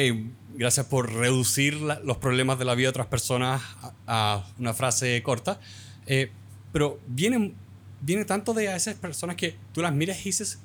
[0.56, 3.62] gracias por reducir los problemas de la vida de otras personas
[4.08, 5.60] a, una frase corta.
[6.06, 6.32] Eh,
[6.72, 7.54] pero viene,
[8.26, 10.60] tanto de esas personas que tú las miras y dices,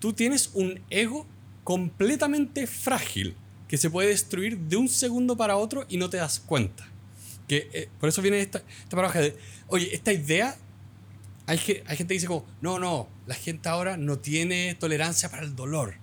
[0.00, 1.26] tú tienes un ego
[1.64, 3.34] completamente frágil
[3.68, 6.86] que se puede destruir de un segundo para otro y no te das cuenta.
[7.48, 9.36] Que, eh, por eso viene esta, esta paradoja de,
[9.68, 10.56] oye, esta idea
[11.46, 15.42] hay, hay gente que dice como, no, no, la gente ahora no tiene tolerancia para
[15.42, 15.94] el dolor.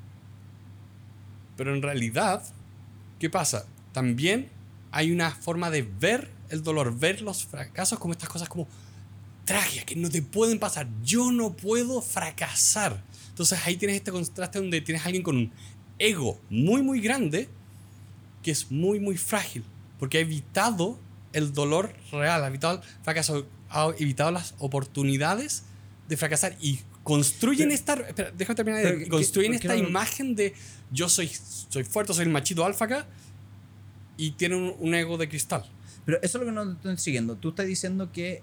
[1.57, 2.43] Pero en realidad,
[3.19, 3.65] ¿qué pasa?
[3.93, 4.49] También
[4.91, 8.67] hay una forma de ver el dolor, ver los fracasos como estas cosas como
[9.45, 10.87] tragedia, que no te pueden pasar.
[11.03, 13.01] Yo no puedo fracasar.
[13.29, 15.51] Entonces ahí tienes este contraste donde tienes a alguien con un
[15.97, 17.49] ego muy, muy grande
[18.43, 19.63] que es muy, muy frágil.
[19.99, 20.99] Porque ha evitado
[21.33, 25.63] el dolor real, ha evitado el fracaso, ha evitado las oportunidades
[26.07, 27.93] de fracasar y construyen esta.
[27.93, 28.81] Espera, déjame terminar.
[28.83, 30.53] pero, ¿qué- construyen esta no- imagen de
[30.91, 31.29] yo soy,
[31.69, 33.07] soy fuerte, soy el machito alfa acá
[34.17, 35.65] y tienen un, un ego de cristal.
[36.05, 37.35] Pero eso es lo que no estoy siguiendo.
[37.37, 38.41] Tú estás diciendo que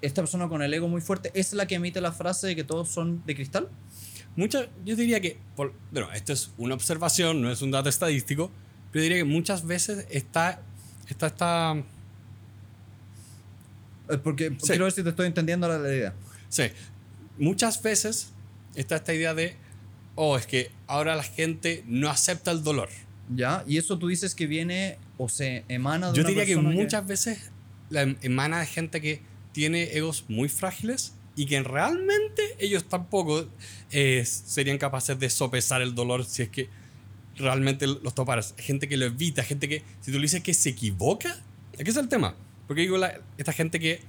[0.00, 2.64] esta persona con el ego muy fuerte es la que emite la frase de que
[2.64, 3.68] todos son de cristal.
[4.34, 8.50] Muchas, yo diría que, por- bueno, esto es una observación, no es un dato estadístico,
[8.90, 10.62] pero diría que muchas veces está,
[11.08, 11.82] está esta,
[14.22, 14.56] Porque Sí.
[14.66, 16.14] quiero ver si te estoy entendiendo la, idea.
[16.48, 16.64] sí,
[17.38, 18.32] muchas veces
[18.74, 19.56] está esta idea de,
[20.16, 22.88] oh, es que ahora la gente no acepta el dolor.
[23.34, 23.64] ¿Ya?
[23.66, 27.06] Y eso tú dices que viene o se emana de Yo una diría que muchas
[27.06, 27.50] veces
[27.88, 33.46] la em- emana de gente que tiene egos muy frágiles y que realmente ellos tampoco
[33.90, 36.68] eh, serían capaces de sopesar el dolor si es que
[37.36, 38.54] realmente los toparas.
[38.58, 41.34] Gente que lo evita, gente que, si tú le dices que se equivoca,
[41.72, 42.34] es que es el tema.
[42.72, 44.00] Porque digo, la- esta gente que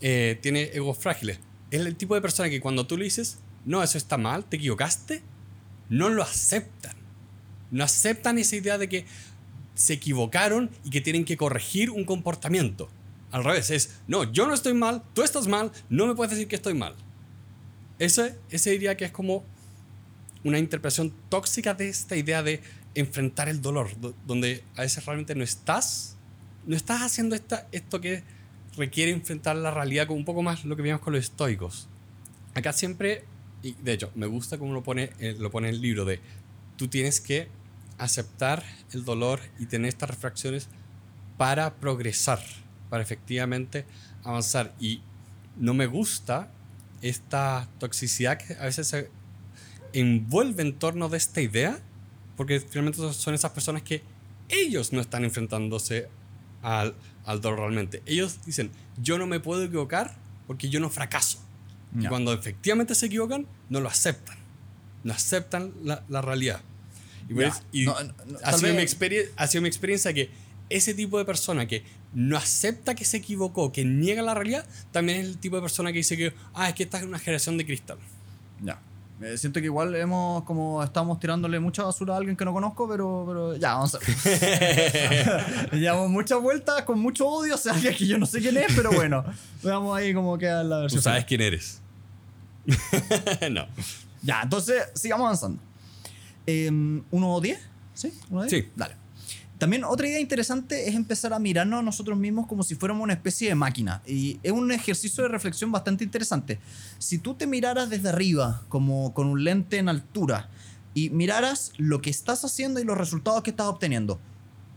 [0.00, 1.38] eh, tiene egos frágiles,
[1.70, 4.56] es el tipo de persona que cuando tú le dices, no, eso está mal, te
[4.56, 5.22] equivocaste,
[5.88, 6.96] no lo aceptan.
[7.70, 9.06] No aceptan esa idea de que
[9.76, 12.88] se equivocaron y que tienen que corregir un comportamiento.
[13.30, 16.48] Al revés, es, no, yo no estoy mal, tú estás mal, no me puedes decir
[16.48, 16.96] que estoy mal.
[18.00, 19.44] Ese, ese diría que es como
[20.42, 22.60] una interpretación tóxica de esta idea de
[22.96, 26.16] enfrentar el dolor, do- donde a veces realmente no estás,
[26.66, 28.22] no estás haciendo esta, esto que
[28.76, 31.88] requiere enfrentar la realidad con un poco más lo que vimos con los estoicos.
[32.54, 33.24] Acá siempre,
[33.62, 36.20] y de hecho, me gusta cómo lo pone, eh, lo pone el libro de,
[36.76, 37.48] tú tienes que
[37.98, 40.68] aceptar el dolor y tener estas refracciones
[41.36, 42.40] para progresar,
[42.90, 43.84] para efectivamente
[44.24, 44.74] avanzar.
[44.80, 45.02] Y
[45.56, 46.50] no me gusta
[47.00, 49.10] esta toxicidad que a veces se
[49.92, 51.78] envuelve en torno de esta idea,
[52.36, 54.02] porque finalmente son esas personas que
[54.48, 56.08] ellos no están enfrentándose
[56.62, 56.94] al,
[57.24, 58.02] al dolor realmente.
[58.06, 58.70] Ellos dicen,
[59.00, 61.38] yo no me puedo equivocar porque yo no fracaso.
[61.98, 64.38] Y cuando efectivamente se equivocan, no lo aceptan.
[65.04, 66.62] No aceptan la, la realidad.
[67.28, 68.82] Y, pues, y No, no, no, ha, sido mi
[69.36, 70.30] ha sido mi experiencia que
[70.70, 75.20] ese tipo de persona que no acepta que se equivocó, que niega la realidad, también
[75.20, 77.58] es el tipo de persona que dice que, ah, es que esta es una generación
[77.58, 77.98] de cristal.
[78.62, 78.80] Ya.
[79.22, 82.88] Eh, siento que igual hemos como estamos tirándole mucha basura a alguien que no conozco,
[82.88, 85.70] pero, pero ya, vamos a ver.
[85.72, 88.90] Llevamos muchas vueltas con mucho odio hacia alguien que yo no sé quién es, pero
[88.92, 89.24] bueno,
[89.62, 91.02] veamos ahí cómo queda la Tú versión.
[91.02, 91.80] sabes quién eres.
[93.50, 93.66] no.
[94.22, 95.60] Ya, entonces sigamos avanzando.
[96.46, 97.60] Eh, ¿Uno o diez?
[97.94, 98.12] ¿Sí?
[98.30, 98.64] ¿Uno o diez?
[98.64, 98.70] Sí.
[98.74, 98.96] Dale.
[99.62, 103.12] También otra idea interesante es empezar a mirarnos a nosotros mismos como si fuéramos una
[103.12, 104.02] especie de máquina.
[104.04, 106.58] Y es un ejercicio de reflexión bastante interesante.
[106.98, 110.48] Si tú te miraras desde arriba, como con un lente en altura,
[110.94, 114.18] y miraras lo que estás haciendo y los resultados que estás obteniendo,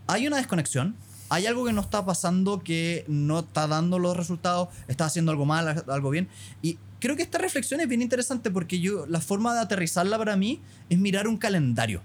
[0.05, 0.95] hay una desconexión.
[1.29, 5.47] Hay algo que no está pasando, que no está dando los resultados, estás haciendo algo
[5.47, 6.29] mal, algo bien.
[6.61, 10.35] Y creo que esta reflexión es bien interesante porque yo, la forma de aterrizarla para
[10.35, 12.03] mí es mirar un calendario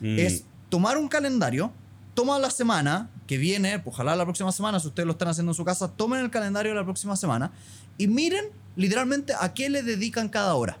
[0.00, 1.72] Mm, es tomar un calendario,
[2.16, 5.54] toma la semana que viene, ojalá la próxima semana, si ustedes lo están haciendo en
[5.54, 7.52] su casa, tomen el calendario de la próxima semana
[7.98, 10.78] y miren literalmente a qué le dedican cada hora.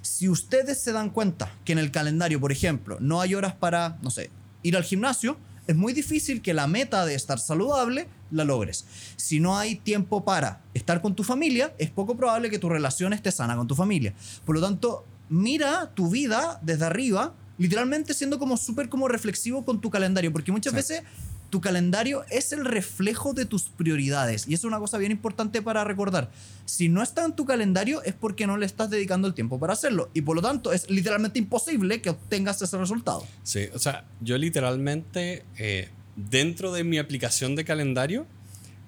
[0.00, 3.98] Si ustedes se dan cuenta que en el calendario, por ejemplo, no hay horas para,
[4.00, 4.30] no sé,
[4.62, 8.86] ir al gimnasio, es muy difícil que la meta de estar saludable la logres.
[9.16, 13.12] Si no hay tiempo para estar con tu familia, es poco probable que tu relación
[13.12, 14.14] esté sana con tu familia.
[14.46, 19.80] Por lo tanto, mira tu vida desde arriba, literalmente siendo como súper como reflexivo con
[19.80, 20.76] tu calendario, porque muchas Sí.
[20.76, 21.02] veces
[21.50, 25.62] tu calendario es el reflejo de tus prioridades y eso es una cosa bien importante
[25.62, 26.30] para recordar.
[26.66, 29.72] Si no está en tu calendario es porque no le estás dedicando el tiempo para
[29.72, 33.26] hacerlo y por lo tanto es literalmente imposible que obtengas ese resultado.
[33.44, 38.26] Sí, o sea, yo literalmente eh, dentro de mi aplicación de calendario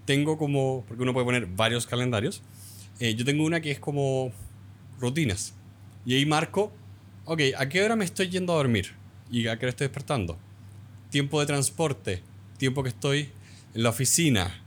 [0.04, 2.42] tengo como, porque uno puede poner varios calendarios,
[2.98, 4.32] eh, yo tengo una que es como
[5.00, 5.54] rutinas.
[6.04, 6.72] Y ahí marco,
[7.30, 8.92] ok, ¿a qué hora me estoy yendo a dormir?
[9.30, 10.36] ¿Y a qué hora estoy despertando?
[11.10, 12.24] Tiempo de transporte,
[12.58, 13.30] tiempo que estoy
[13.72, 14.64] en la oficina.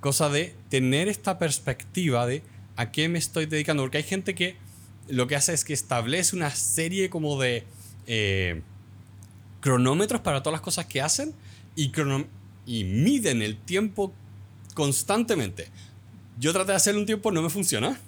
[0.00, 2.42] Cosa de tener esta perspectiva de
[2.76, 3.82] a qué me estoy dedicando.
[3.82, 4.56] Porque hay gente que
[5.06, 7.64] lo que hace es que establece una serie como de
[8.06, 8.62] eh,
[9.60, 11.34] cronómetros para todas las cosas que hacen
[11.76, 11.92] y,
[12.64, 14.14] y miden el tiempo
[14.72, 15.68] constantemente.
[16.38, 18.00] Yo traté de hacerlo un tiempo, no me funciona.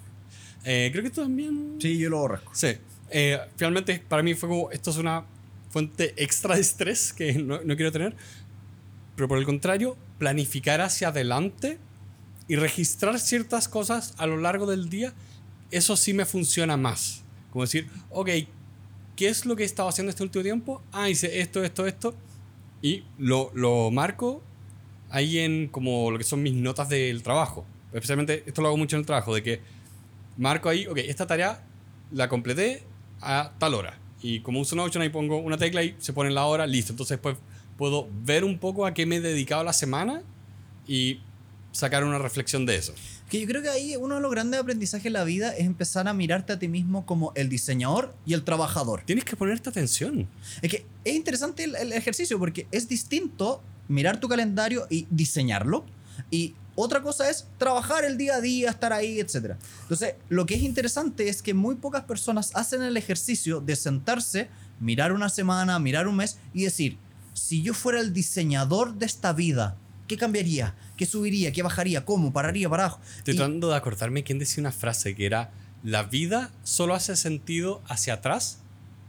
[0.63, 1.75] Eh, creo que esto también...
[1.79, 2.51] Sí, yo lo aborrezco.
[2.55, 2.77] Sí.
[3.09, 5.25] Eh, finalmente, para mí fue como, esto es una
[5.69, 8.15] fuente extra de estrés que no, no quiero tener.
[9.15, 11.77] Pero por el contrario, planificar hacia adelante
[12.47, 15.13] y registrar ciertas cosas a lo largo del día,
[15.71, 17.23] eso sí me funciona más.
[17.51, 18.29] Como decir, ok,
[19.15, 20.83] ¿qué es lo que he estado haciendo este último tiempo?
[20.91, 22.15] Ah, hice esto, esto, esto.
[22.81, 24.43] Y lo, lo marco
[25.09, 27.65] ahí en como lo que son mis notas del trabajo.
[27.93, 29.61] Especialmente, esto lo hago mucho en el trabajo, de que
[30.37, 31.63] marco ahí, ok, esta tarea
[32.11, 32.83] la completé
[33.25, 33.97] a tal hora.
[34.21, 36.93] Y como uso Notion, ahí pongo una tecla y se pone la hora, listo.
[36.93, 37.37] Entonces, pues
[37.77, 40.21] puedo ver un poco a qué me he dedicado la semana
[40.87, 41.19] y
[41.71, 42.93] sacar una reflexión de eso.
[43.29, 46.07] Que yo creo que ahí uno de los grandes aprendizajes de la vida es empezar
[46.07, 49.01] a mirarte a ti mismo como el diseñador y el trabajador.
[49.05, 50.27] Tienes que ponerte atención.
[50.61, 55.85] Es que es interesante el, el ejercicio porque es distinto mirar tu calendario y diseñarlo.
[56.31, 59.55] Y otra cosa es trabajar el día a día, estar ahí, etc.
[59.83, 64.49] Entonces, lo que es interesante es que muy pocas personas hacen el ejercicio de sentarse,
[64.79, 66.97] mirar una semana, mirar un mes y decir,
[67.33, 70.75] si yo fuera el diseñador de esta vida, ¿qué cambiaría?
[70.97, 71.51] ¿Qué subiría?
[71.51, 72.05] ¿Qué bajaría?
[72.05, 72.31] ¿Cómo?
[72.33, 72.69] ¿Pararía?
[72.69, 72.99] ¿Para abajo?
[73.17, 75.51] Estoy Y- tratando de acordarme quién decía una frase que era,
[75.83, 78.59] la vida solo hace sentido hacia atrás,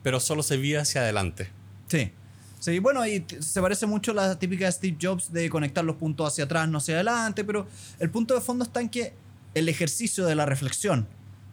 [0.03, 1.51] pero solo se vive hacia adelante.
[1.89, 2.13] Sí.
[2.59, 5.97] Sí, bueno, y se parece mucho a la típica de Steve Jobs de conectar los
[5.97, 7.66] puntos hacia atrás, no hacia adelante, pero
[7.99, 9.12] el punto de fondo está en que
[9.55, 11.07] el ejercicio de la reflexión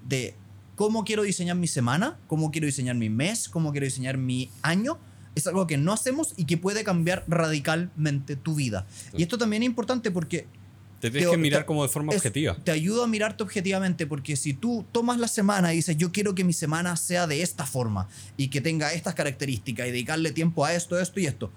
[0.07, 0.35] de
[0.75, 4.97] cómo quiero diseñar mi semana, cómo quiero diseñar mi mes, cómo quiero diseñar mi año,
[5.35, 8.85] es algo que no hacemos y que puede cambiar radicalmente tu vida.
[9.15, 10.47] Y esto también es importante porque
[11.09, 12.55] Te tienes que mirar te- como de forma es- objetiva.
[12.63, 16.33] Te ayuda a mirarte objetivamente porque si tú tomas la semana y dices yo quiero
[16.35, 20.63] que mi semana sea de esta forma y que tenga estas características y dedicarle tiempo
[20.65, 21.51] a esto, esto y esto,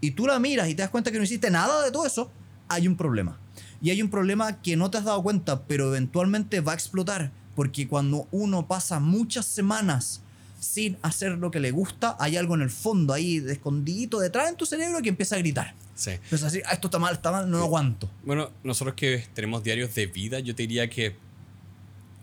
[0.00, 2.30] y tú la miras y te das cuenta que no hiciste nada de todo eso,
[2.68, 3.38] hay un problema.
[3.82, 7.32] Y hay un problema que no te has dado cuenta, pero eventualmente va a explotar
[7.54, 10.20] porque cuando uno pasa muchas semanas
[10.60, 14.48] sin hacer lo que le gusta, hay algo en el fondo ahí, de escondidito detrás
[14.48, 15.74] en tu cerebro que empieza a gritar.
[15.94, 16.10] Sí.
[16.10, 18.10] Empieza a decir, ah, esto está mal, está mal, no lo aguanto.
[18.24, 21.16] Bueno, nosotros que tenemos diarios de vida, yo te diría que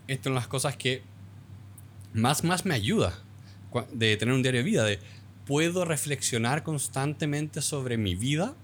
[0.08, 1.02] esto son las cosas que
[2.12, 3.18] más, más me ayuda
[3.92, 4.98] de tener un diario de vida, de
[5.46, 8.54] puedo reflexionar constantemente sobre mi vida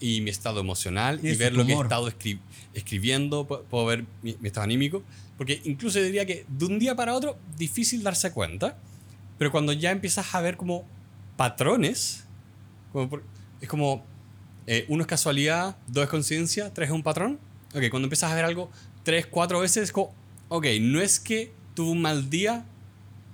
[0.00, 2.40] y mi estado emocional Y y, ver lo que he estado escri-
[2.74, 5.02] escribiendo, pu- puedo ver mi, mi estado anímico,
[5.36, 8.78] porque incluso diría que de un día para otro, difícil darse cuenta,
[9.38, 10.84] pero cuando ya empiezas a ver como
[11.36, 12.24] patrones,
[12.92, 13.22] como por-
[13.60, 14.04] es como
[14.66, 17.38] eh, uno es casualidad, dos es conciencia, tres es un patrón.
[17.74, 18.70] Ok, cuando empiezas a ver algo
[19.02, 20.12] tres, cuatro veces, es como,
[20.48, 22.64] ok, no es que tuve un mal día,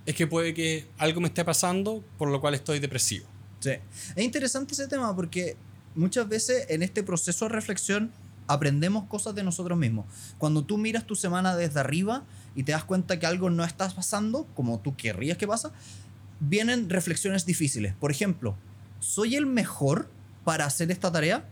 [0.05, 3.27] es que puede que algo me esté pasando por lo cual estoy depresivo.
[3.61, 3.71] Sí.
[4.17, 5.57] Es interesante ese tema porque
[5.95, 8.13] muchas veces en este proceso de reflexión
[8.49, 10.07] aprendemos cosas de nosotros mismos.
[10.39, 13.89] Cuando tú miras tu semana desde arriba y te das cuenta que algo no está
[13.89, 15.73] pasando como tú querrías que pasa,
[16.41, 17.95] vienen reflexiones difíciles.
[17.95, 18.57] Por ejemplo,
[18.99, 20.11] ¿soy el mejor
[20.45, 21.45] para hacer esta tarea?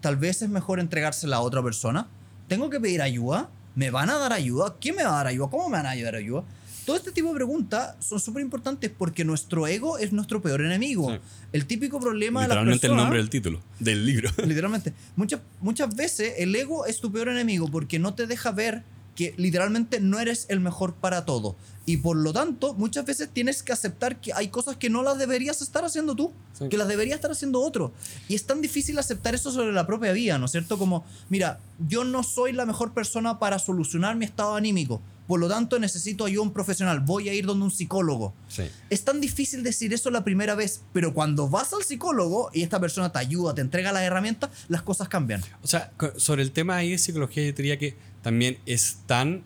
[0.00, 2.06] Tal vez es mejor entregársela a otra persona.
[2.46, 3.50] ¿Tengo que pedir ayuda?
[3.74, 4.76] ¿Me van a dar ayuda?
[4.80, 5.48] ¿Quién me va a dar ayuda?
[5.50, 6.44] ¿Cómo me van a dar ayuda?
[6.84, 11.12] Todo este tipo de preguntas son súper importantes porque nuestro ego es nuestro peor enemigo.
[11.12, 11.18] Sí.
[11.52, 13.04] El típico problema de las Literalmente el personas...
[13.04, 14.30] nombre del título, del libro.
[14.46, 14.94] Literalmente.
[15.14, 18.84] Muchas, muchas veces el ego es tu peor enemigo porque no te deja ver
[19.18, 21.56] que literalmente no eres el mejor para todo.
[21.86, 25.18] Y por lo tanto, muchas veces tienes que aceptar que hay cosas que no las
[25.18, 26.68] deberías estar haciendo tú, Sí.
[26.68, 27.90] que las debería estar haciendo otro.
[28.28, 30.78] Y es tan difícil aceptar eso sobre la propia vida, ¿no es cierto?
[30.78, 35.02] Como, mira, yo no soy la mejor persona para solucionar mi estado anímico.
[35.26, 37.00] Por lo tanto, necesito ayuda a un profesional.
[37.00, 38.32] Voy a ir donde un psicólogo.
[38.48, 38.62] Sí.
[38.88, 42.78] Es tan difícil decir eso la primera vez, pero cuando vas al psicólogo y esta
[42.80, 45.42] persona te ayuda, te entrega las herramientas, las cosas cambian.
[45.62, 49.42] O sea, sobre el tema ahí de psicología, yo diría que también es tan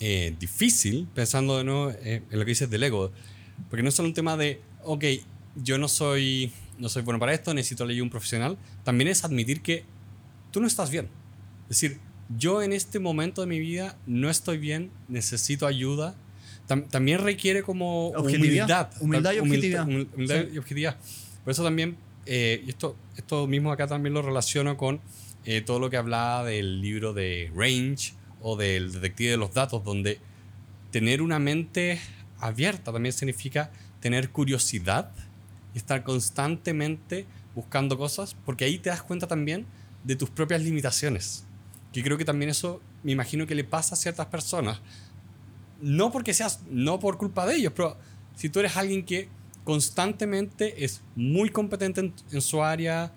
[0.00, 3.10] eh, difícil, pensando de nuevo eh, en lo que dices del ego,
[3.68, 5.04] porque no es solo un tema de, ok,
[5.56, 9.60] yo no soy, no soy bueno para esto, necesito leer un profesional, también es admitir
[9.60, 9.84] que
[10.52, 11.08] tú no estás bien.
[11.68, 11.98] Es decir,
[12.38, 16.14] yo en este momento de mi vida no estoy bien, necesito ayuda.
[16.68, 18.64] Tam- también requiere como Objetividad.
[18.66, 18.90] humildad.
[19.00, 19.86] Humildad y objetividad.
[19.86, 20.48] humil- humildad Sí.
[20.54, 20.96] y objetividad.
[21.44, 25.00] Por eso también, eh, y esto, esto mismo acá también lo relaciono con
[25.50, 29.82] eh, todo lo que hablaba del libro de Range o del detective de los datos,
[29.82, 30.20] donde
[30.90, 31.98] tener una mente
[32.38, 35.10] abierta también significa tener curiosidad
[35.72, 37.24] y estar constantemente
[37.54, 39.64] buscando cosas, porque ahí te das cuenta también
[40.04, 41.46] de tus propias limitaciones.
[41.94, 44.82] Que creo que también eso me imagino que le pasa a ciertas personas.
[45.80, 47.96] No porque seas, no por culpa de ellos, pero
[48.36, 49.30] si tú eres alguien que
[49.64, 53.14] constantemente es muy competente en, en su área,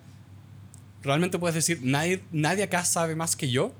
[1.02, 3.72] realmente puedes decir, nadie, nadie acá sabe más que yo.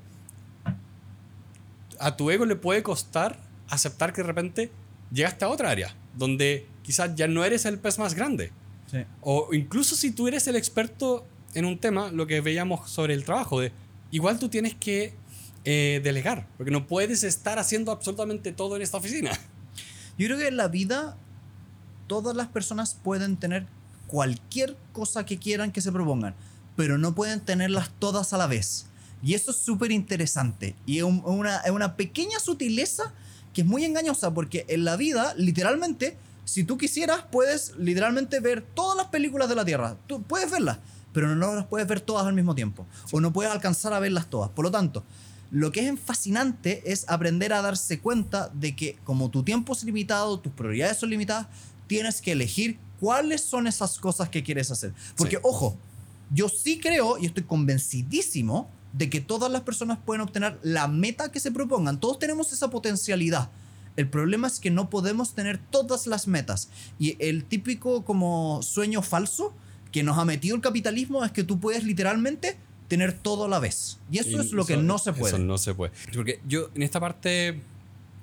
[1.99, 4.71] A tu ego le puede costar aceptar que de repente
[5.11, 8.51] llegaste a otra área, donde quizás ya no eres el pez más grande.
[8.91, 8.99] Sí.
[9.21, 13.23] O incluso si tú eres el experto en un tema, lo que veíamos sobre el
[13.23, 13.71] trabajo, de
[14.11, 15.13] igual tú tienes que
[15.65, 19.31] eh, delegar, porque no puedes estar haciendo absolutamente todo en esta oficina.
[20.17, 21.17] Yo creo que en la vida
[22.07, 23.65] todas las personas pueden tener
[24.07, 26.35] cualquier cosa que quieran que se propongan,
[26.75, 28.87] pero no pueden tenerlas todas a la vez.
[29.21, 30.75] Y eso es súper interesante.
[30.85, 33.13] Y es, un- una, es una pequeña sutileza
[33.53, 38.61] que es muy engañosa, porque en la vida, literalmente, si tú quisieras, puedes literalmente ver
[38.61, 39.95] todas las películas de la Tierra.
[40.07, 40.79] Tú puedes verlas,
[41.13, 42.85] pero no las puedes ver todas al mismo tiempo.
[43.11, 44.49] O no puedes alcanzar a verlas todas.
[44.49, 45.03] Por lo tanto,
[45.51, 49.83] lo que es fascinante es aprender a darse cuenta de que como tu tiempo es
[49.83, 51.45] limitado, tus prioridades son limitadas,
[51.85, 54.93] tienes que elegir cuáles son esas cosas que quieres hacer.
[55.15, 55.41] Porque, Sí.
[55.43, 55.77] ojo,
[56.31, 61.31] yo sí creo y estoy convencidísimo de que todas las personas pueden obtener la meta
[61.31, 61.99] que se propongan.
[61.99, 63.49] Todos tenemos esa potencialidad.
[63.95, 66.69] El problema es que no podemos tener todas las metas.
[66.99, 69.53] Y el típico como sueño falso
[69.91, 72.57] que nos ha metido el capitalismo es que tú puedes literalmente
[72.87, 73.99] tener todo a la vez.
[74.11, 75.35] Y eso Y es lo que no se puede.
[75.35, 75.91] Eso no se puede.
[76.13, 77.61] Porque yo en esta parte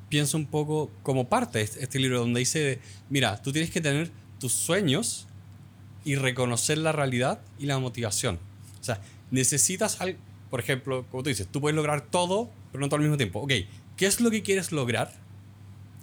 [0.09, 4.11] pienso un poco como parte de este libro donde dice, mira, tú tienes que tener
[4.38, 5.26] tus sueños
[6.05, 8.38] y reconocer la realidad y la motivación.
[8.80, 10.18] O sea, necesitas algo,
[10.51, 13.40] por ejemplo, como tú dices, tú puedes lograr todo, pero no todo al mismo tiempo.
[13.40, 13.53] Ok,
[13.96, 15.12] ¿qué es lo que quieres lograr?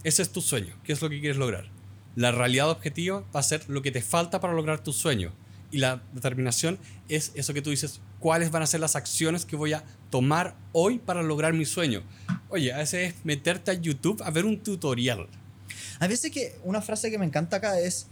[0.04, 0.76] Ese es tu sueño.
[0.84, 1.70] ¿Qué es lo que quieres lograr?
[2.16, 5.34] La realidad objetiva va a ser lo que te falta para lograr tu sueño.
[5.70, 6.80] Y la determinación
[7.10, 10.56] es eso que tú dices, cuáles van a ser las acciones que voy a tomar
[10.72, 12.04] hoy para lograr mi sueño.
[12.50, 15.28] Oye, a veces es meterte a YouTube a ver un tutorial.
[16.00, 18.08] A veces que una frase que me encanta acá es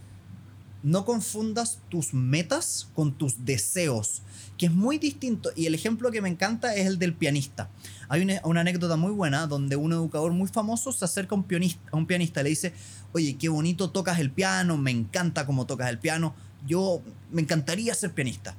[0.82, 4.22] no confundas tus metas con tus deseos,
[4.56, 5.50] que es muy distinto.
[5.56, 7.68] Y el ejemplo que me encanta es el del pianista.
[8.08, 11.44] Hay una, una anécdota muy buena donde un educador muy famoso se acerca a un,
[11.44, 12.72] pianista, a un pianista y le dice,
[13.12, 16.34] oye, qué bonito tocas el piano, me encanta cómo tocas el piano,
[16.66, 17.02] yo
[17.32, 18.56] me encantaría ser pianista.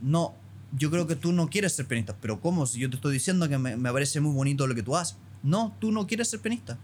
[0.00, 0.34] No,
[0.76, 2.64] yo creo que tú no quieres ser pianista, pero ¿cómo?
[2.66, 5.16] Si yo te estoy diciendo que me, me parece muy bonito lo que tú haces.
[5.42, 6.78] No, tú no quieres ser pianista.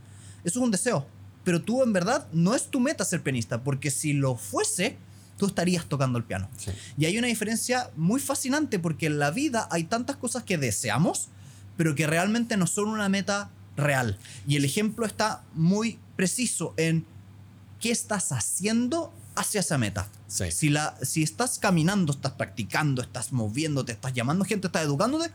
[0.44, 1.06] Eso es un deseo.
[1.46, 4.96] Pero tú en verdad no es tu meta ser pianista, porque si lo fuese,
[5.38, 6.48] tú estarías tocando el piano.
[6.56, 6.72] Sí.
[6.98, 11.28] Y hay una diferencia muy fascinante porque en la vida hay tantas cosas que deseamos,
[11.76, 14.18] pero que realmente no son una meta real.
[14.48, 17.06] Y el ejemplo está muy preciso en
[17.78, 20.08] qué estás haciendo hacia esa meta.
[20.26, 20.50] Sí.
[20.50, 25.30] Si, la, si estás caminando, estás practicando, estás moviéndote, estás llamando gente, estás educándote,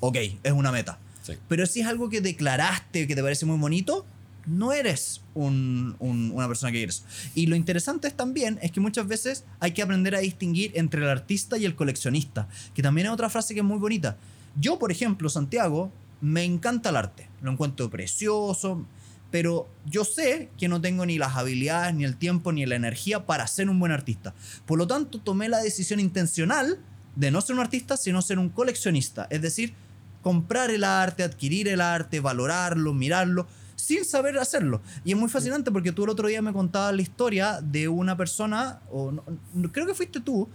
[0.00, 0.98] ok, es una meta.
[1.22, 1.34] Sí.
[1.46, 4.04] Pero si es algo que declaraste, que te parece muy bonito,
[4.46, 7.04] no eres un- un- una persona que quieres.
[7.34, 11.02] Y lo interesante es también es que muchas veces hay que aprender a distinguir entre
[11.02, 14.16] el artista y el coleccionista, que también es otra frase que es muy bonita.
[14.56, 18.86] Yo, por ejemplo, Santiago, me encanta el arte, lo encuentro precioso,
[19.30, 23.26] pero yo sé que no tengo ni las habilidades, ni el tiempo, ni la energía
[23.26, 24.32] para ser un buen artista.
[24.64, 26.78] Por lo tanto, tomé la decisión intencional
[27.16, 29.26] de no ser un artista, sino ser un coleccionista.
[29.30, 29.74] Es decir,
[30.22, 33.46] comprar el arte, adquirir el arte, valorarlo, mirarlo,
[33.84, 34.80] sin saber hacerlo.
[35.04, 38.16] Y es muy fascinante porque tú el otro día me contabas la historia de una
[38.16, 39.24] persona, o no-
[39.54, 40.48] no- creo que fuiste tú,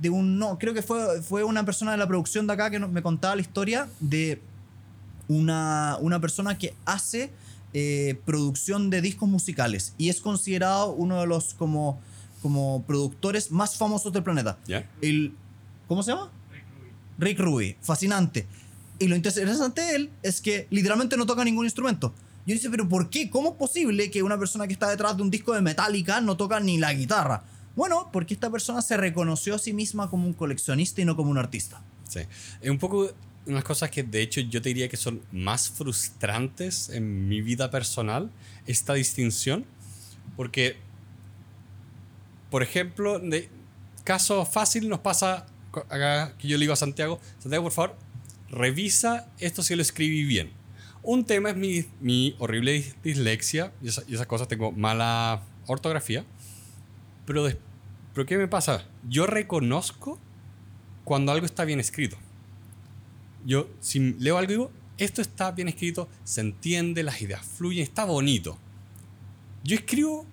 [0.00, 2.78] de un, no, creo que fue, fue una persona de la producción de acá que
[2.78, 4.40] me contaba la historia de
[5.28, 7.30] una, una persona que hace
[7.72, 12.00] eh, producción de discos musicales y es considerado uno de los como,
[12.42, 14.58] como productores más famosos del planeta.
[15.02, 15.34] El,
[15.88, 16.30] ¿Cómo se llama?
[17.18, 17.76] Rick Rubin.
[17.80, 18.46] Fascinante.
[18.98, 22.14] Y lo interesante de él es que literalmente no toca ningún instrumento.
[22.46, 23.28] Yo dice, pero ¿por qué?
[23.28, 26.36] ¿Cómo es posible que una persona que está detrás de un disco de Metallica no
[26.36, 27.42] toca ni la guitarra?
[27.74, 31.30] Bueno, porque esta persona se reconoció a sí misma como un coleccionista y no como
[31.30, 31.82] un artista.
[32.08, 32.20] Sí.
[32.60, 33.10] Es un poco
[33.46, 37.70] unas cosas que de hecho yo te diría que son más frustrantes en mi vida
[37.70, 38.30] personal,
[38.66, 39.64] esta distinción,
[40.36, 40.76] porque,
[42.50, 43.48] por ejemplo, de
[44.04, 47.96] caso fácil nos pasa acá que yo le digo a Santiago, Santiago, por favor,
[48.50, 50.50] revisa esto si lo escribí bien.
[51.06, 55.42] Un tema es mi, mi horrible dis- dislexia y, esa- y esas cosas, tengo mala
[55.68, 56.24] ortografía,
[57.24, 57.46] pero,
[58.12, 58.84] pero ¿qué me pasa?
[59.08, 60.18] Yo reconozco
[61.04, 62.16] cuando algo está bien escrito.
[63.44, 68.04] Yo, si leo algo, digo, esto está bien escrito, se entiende, las ideas fluyen, está
[68.04, 68.58] bonito.
[69.62, 70.26] Yo escribo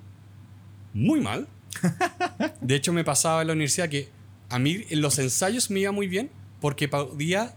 [0.93, 1.47] muy mal.
[2.61, 4.09] De hecho, me pasaba en la universidad que
[4.49, 7.53] a mí en los ensayos me iba muy bien porque podía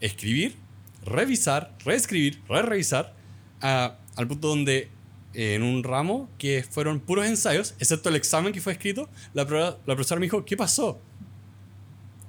[0.00, 0.56] escribir,
[1.04, 3.14] revisar, reescribir, re-revisar,
[3.60, 4.88] a- al punto donde
[5.34, 9.44] eh, en un ramo que fueron puros ensayos, excepto el examen que fue escrito, la,
[9.44, 11.00] la profesora me dijo, ¿qué pasó?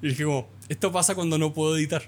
[0.02, 2.04] Y dije como, esto pasa cuando no puedo editar.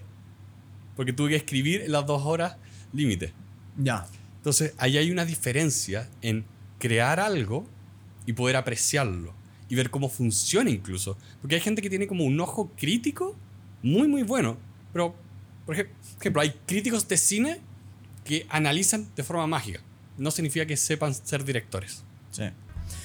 [0.96, 2.58] Porque tuve que escribir en las dos horas
[2.94, 3.34] límite.
[3.78, 4.06] Ya.
[4.38, 6.46] Entonces, ahí hay una diferencia en
[6.80, 7.68] crear algo
[8.26, 9.34] y poder apreciarlo.
[9.68, 11.18] Y ver cómo funciona incluso.
[11.42, 13.36] Porque hay gente que tiene como un ojo crítico
[13.82, 14.58] muy, muy bueno.
[14.94, 15.16] Pero
[15.66, 17.62] por ejemplo, hay críticos de cine
[18.24, 19.82] que analizan de forma mágica.
[20.18, 22.04] No significa que sepan ser directores.
[22.32, 22.44] Sí.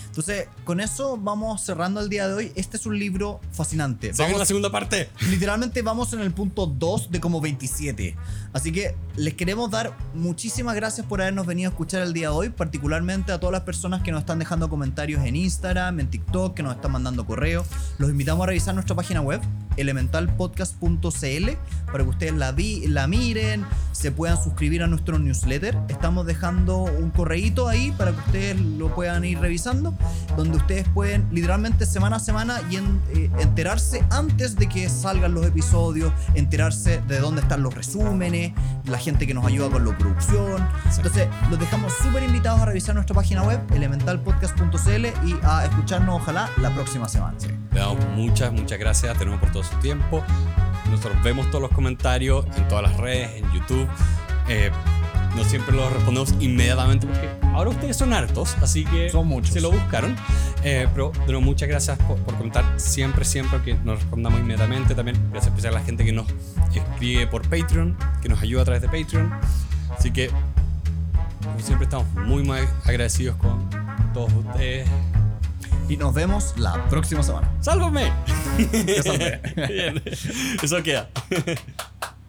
[0.07, 2.53] Entonces, con eso vamos cerrando el día de hoy.
[2.57, 4.11] Este es un libro fascinante.
[4.19, 5.09] Vamos a la segunda parte.
[5.31, 8.17] Literalmente vamos en el punto 2 de como 27.
[8.53, 12.35] Así que les queremos dar muchísimas gracias por habernos venido a escuchar el día de
[12.35, 16.55] hoy, particularmente a todas las personas que nos están dejando comentarios en Instagram, en TikTok,
[16.55, 17.67] que nos están mandando correos.
[17.99, 19.41] Los invitamos a revisar nuestra página web,
[19.77, 21.51] elementalpodcast.cl,
[21.87, 25.77] para que ustedes la, vi, la miren, se puedan suscribir a nuestro newsletter.
[25.89, 29.95] Estamos dejando un correíto ahí para que ustedes lo puedan ir revisando,
[30.37, 35.47] donde ustedes pueden literalmente semana a semana y eh, enterarse antes de que salgan los
[35.47, 38.40] episodios, enterarse de dónde están los resúmenes,
[38.87, 40.69] la gente que nos ayuda con la producción.
[40.97, 46.51] Entonces, los dejamos súper invitados a revisar nuestra página web, elementalpodcast.cl, y a escucharnos, ojalá,
[46.59, 47.37] la próxima semana.
[47.73, 49.17] Le damos muchas, muchas gracias.
[49.19, 50.23] Tenemos por todo su tiempo.
[50.91, 53.89] Nosotros vemos todos los comentarios en todas las redes, en YouTube.
[54.49, 54.71] Eh,
[55.37, 59.53] no siempre los respondemos inmediatamente porque ahora ustedes son hartos, así que Son muchos.
[59.53, 60.17] se lo buscaron.
[60.63, 64.95] Eh, pero muchas gracias por, por comentar siempre, siempre que nos respondamos inmediatamente.
[64.95, 66.27] También gracias especial a la gente que nos
[66.75, 69.33] escribe por Patreon, que nos ayuda a través de Patreon.
[69.97, 70.31] Así que,
[71.43, 73.69] como siempre, estamos muy, muy agradecidos con
[74.13, 74.89] todos ustedes.
[75.89, 77.51] Y nos vemos la próxima semana.
[77.61, 78.13] ¡Sálvame!
[78.59, 80.03] Bien,
[80.63, 81.09] eso queda.